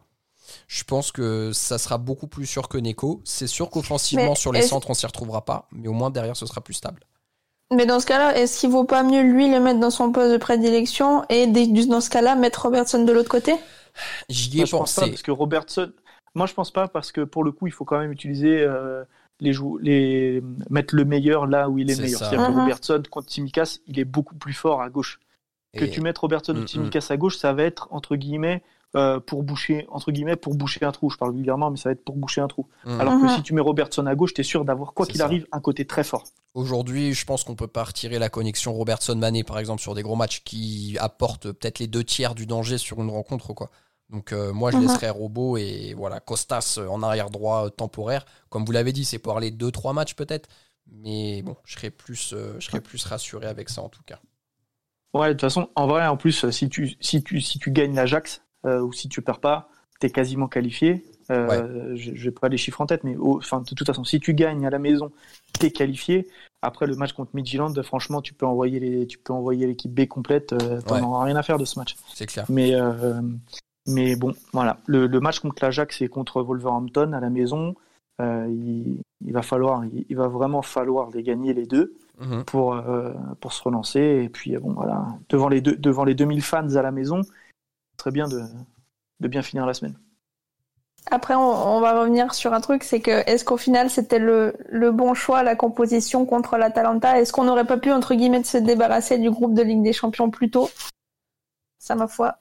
[0.68, 3.20] je pense que ça sera beaucoup plus sûr que Neko.
[3.24, 6.46] C'est sûr qu'offensivement, sur les centres, on s'y retrouvera pas, mais au moins derrière, ce
[6.46, 7.00] sera plus stable.
[7.74, 10.30] Mais dans ce cas-là, est-ce qu'il vaut pas mieux lui le mettre dans son poste
[10.32, 13.54] de prédilection et dans ce cas-là mettre Robertson de l'autre côté?
[14.28, 15.10] J'y ai Moi, je pense pas pensé.
[15.12, 15.92] parce que Robertson.
[16.34, 19.04] Moi, je pense pas parce que pour le coup, il faut quand même utiliser euh,
[19.40, 22.18] les jou- les mettre le meilleur là où il est, C'est meilleur.
[22.20, 22.28] ça.
[22.30, 22.60] C'est-à-dire que Mhm.
[22.60, 25.20] Robertson contre Timikas, il est beaucoup plus fort à gauche.
[25.76, 28.62] Que Et- tu mettes Robertson Mm, ou Timikas à gauche, ça va être entre guillemets
[28.94, 31.08] euh, pour boucher entre guillemets pour boucher un trou.
[31.10, 32.68] Je parle vulgairement, mais ça va être pour boucher un trou.
[32.84, 33.00] Mhm.
[33.00, 33.30] Alors que Mhm.
[33.36, 36.04] si tu mets Robertson à gauche, t'es sûr d'avoir quoi qu'il arrive un côté très
[36.04, 36.24] fort.
[36.54, 40.16] Aujourd'hui, je pense qu'on peut pas retirer la connexion Robertson-Mané, par exemple, sur des gros
[40.16, 43.54] matchs qui apportent peut-être les deux tiers du danger sur une rencontre.
[43.54, 43.70] quoi.
[44.10, 44.82] Donc euh, moi, je Mhm.
[44.82, 48.26] laisserais Robot et voilà Costas en arrière droit euh, temporaire.
[48.50, 50.50] Comme vous l'avez dit, c'est pour aller deux trois matchs peut-être.
[50.90, 54.18] Mais bon, je serais plus, euh, je serais plus rassuré avec ça en tout cas.
[55.14, 57.94] Ouais, de toute façon, en vrai, en plus, si tu si tu si tu gagnes
[57.94, 59.68] l'Ajax ou si tu perds pas,
[60.00, 61.04] t'es quasiment qualifié.
[61.30, 64.34] Euh, je J'ai pas les chiffres en tête, mais enfin de toute façon, si tu
[64.34, 65.10] gagnes à la maison,
[65.58, 66.26] t'es qualifié.
[66.62, 70.06] Après le match contre Midtjylland, franchement, tu peux envoyer les tu peux envoyer l'équipe B
[70.06, 70.52] complète.
[70.52, 71.02] Euh, T'en Ouais.
[71.02, 71.96] auras rien à faire de ce match.
[72.14, 72.44] C'est clair.
[72.48, 73.20] Mais euh,
[73.88, 74.78] mais bon, voilà.
[74.86, 77.74] Le, le match contre l'Ajax et contre Wolverhampton à la maison,
[78.20, 82.44] euh, il, il va falloir, il, il va vraiment falloir les gagner les deux Mhm.
[82.44, 84.00] pour euh, pour se relancer.
[84.24, 87.22] Et puis euh, bon voilà, devant les deux, devant les 2000 fans à la maison,
[88.02, 88.42] serait bien de
[89.20, 89.96] de bien finir la semaine.
[91.10, 91.40] Après, on,
[91.76, 95.14] on va revenir sur un truc, c'est que est-ce qu'au final c'était le, le bon
[95.14, 97.20] choix, la composition contre l'Atalanta?
[97.20, 100.30] Est-ce qu'on n'aurait pas pu, entre guillemets, se débarrasser du groupe de Ligue des Champions
[100.30, 100.70] plus tôt?
[101.78, 102.36] Ça, ma foi,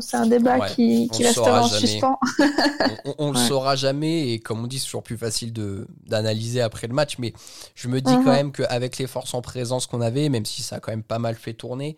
[0.00, 2.18] c'est un débat Ouais, qui, qui restera en suspens.
[3.06, 5.86] on, on- on le saura jamais et comme on dit c'est toujours plus facile de
[6.06, 7.32] d'analyser après le match mais
[7.74, 8.24] je me dis Mhm.
[8.24, 11.02] quand même qu'avec les forces en présence qu'on avait même si ça a quand même
[11.02, 11.96] pas mal fait tourner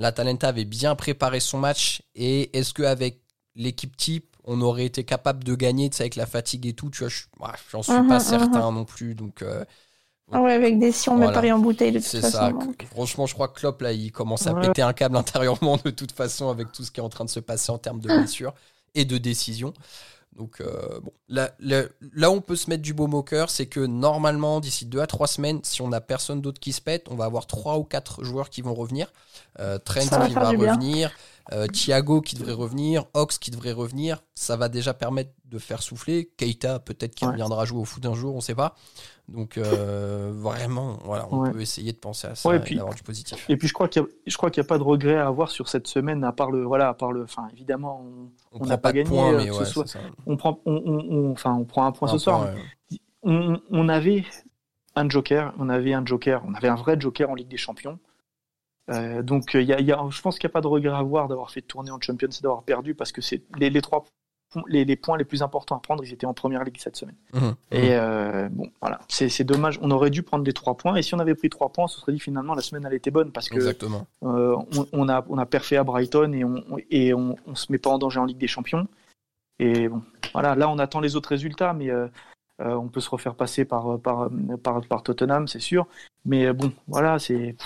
[0.00, 3.22] l'Atalanta avait bien préparé son match et est-ce qu'avec
[3.56, 7.54] l'équipe type on aurait été capable de gagner avec la fatigue et tout tu vois
[7.70, 8.20] j'en suis Mhm, pas mhm.
[8.20, 9.64] certain non plus donc euh,
[10.32, 11.32] Ah ouais, avec des si on met Voilà.
[11.32, 12.36] Paris en bouteille de toute C'est façon.
[12.38, 12.50] ça.
[12.52, 12.86] donc.
[12.86, 14.60] Franchement, je crois que Klopp, là, il commence à Ouais.
[14.68, 17.30] péter un câble intérieurement de toute façon avec tout ce qui est en train de
[17.30, 18.54] se passer en termes de blessures
[18.94, 19.74] et de décisions.
[20.36, 21.12] Donc, euh, bon.
[21.28, 21.82] Là, là,
[22.14, 25.00] là où on peut se mettre du baume au cœur, c'est que normalement, d'ici deux
[25.00, 27.78] à trois semaines, si on n'a personne d'autre qui se pète, on va avoir trois
[27.78, 29.12] ou quatre joueurs qui vont revenir.
[29.58, 31.10] Euh, Trent va qui va revenir,
[31.52, 34.22] euh, Thiago qui devrait revenir, Ox qui devrait revenir.
[34.34, 36.30] Ça va déjà permettre de faire souffler.
[36.36, 37.32] Keita, peut-être qu'il Ouais.
[37.32, 38.76] reviendra jouer au foot un jour, on sait pas.
[39.28, 39.58] Donc,
[40.30, 41.50] vraiment, voilà, on Ouais.
[41.50, 43.44] peut essayer de penser à ça Ouais, et et puis- d'avoir du positif.
[43.48, 45.86] Et puis je crois qu'il y a, a pas de regret à avoir sur cette
[45.88, 48.92] semaine à part le voilà à part le enfin évidemment on, On, n'a pas pas
[48.92, 49.96] de gagné, points, euh, mais ouais, soit-
[50.26, 52.40] on prend on, on- enfin on prend un point Un ce soir.
[52.42, 52.98] point, ouais.
[53.22, 54.24] on, on avait
[54.96, 57.98] un joker, on avait un joker, on avait un vrai joker en Ligue des Champions.
[58.90, 60.92] Euh, donc il y a, y a- je pense qu'il n'y a pas de regret
[60.92, 63.82] à avoir d'avoir fait tourner en Champions et d'avoir perdu parce que c'est les, les
[63.82, 64.04] trois
[64.66, 67.16] les, les points les plus importants à prendre, ils étaient en première ligue cette semaine.
[67.34, 67.54] Mhm.
[67.70, 69.78] Et euh, bon, voilà, c'est dommage.
[69.82, 70.96] On aurait dû prendre les trois points.
[70.96, 72.94] Et si on avait pris trois points, on se serait dit finalement la semaine elle
[72.94, 74.06] était bonne parce que Exactement.
[74.24, 77.70] euh, on, on a on a perfait à Brighton et on et on, on se
[77.70, 78.86] met pas en danger en Ligue des Champions.
[79.58, 82.08] Et bon, voilà, là on attend les autres résultats, mais euh,
[82.58, 84.28] on peut se refaire passer par par
[84.62, 85.86] par, par Tottenham, c'est sûr.
[86.24, 87.56] Mais bon, voilà, c'est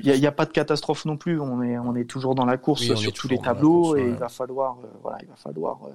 [0.00, 1.40] il n'y a, il y a pas de catastrophe non plus.
[1.40, 4.02] On est on est toujours dans la course Oui, sur tous les tableaux course, et
[4.02, 4.08] ouais.
[4.10, 5.90] il va falloir euh, voilà, il va falloir euh,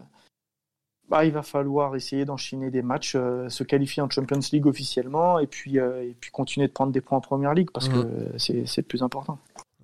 [1.10, 5.38] bah, il va falloir essayer d'enchaîner des matchs, euh, se qualifier en Champions League officiellement
[5.40, 8.04] et puis, et puis continuer de prendre des points en Première Ligue parce Mhm.
[8.04, 9.38] que c'est c'est le plus important.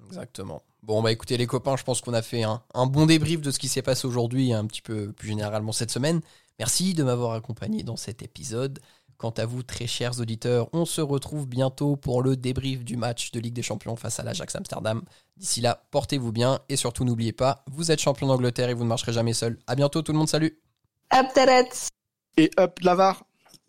[0.07, 0.61] Exactement.
[0.81, 3.51] Bon, bah écoutez les copains, je pense qu'on a fait un, un bon débrief de
[3.51, 6.21] ce qui s'est passé aujourd'hui et un petit peu plus généralement cette semaine.
[6.57, 8.79] Merci de m'avoir accompagné dans cet épisode.
[9.19, 13.31] Quant à vous, très chers auditeurs, on se retrouve bientôt pour le débrief du match
[13.31, 15.01] de Ligue des Champions face à l'Ajax Amsterdam.
[15.35, 18.87] D'ici là, portez-vous bien et surtout n'oubliez pas, vous êtes champion d'Angleterre et vous ne
[18.87, 19.59] marcherez jamais seul.
[19.67, 20.57] À bientôt tout le monde, salut
[21.13, 21.27] Up,
[22.37, 23.25] Et hop, Lavar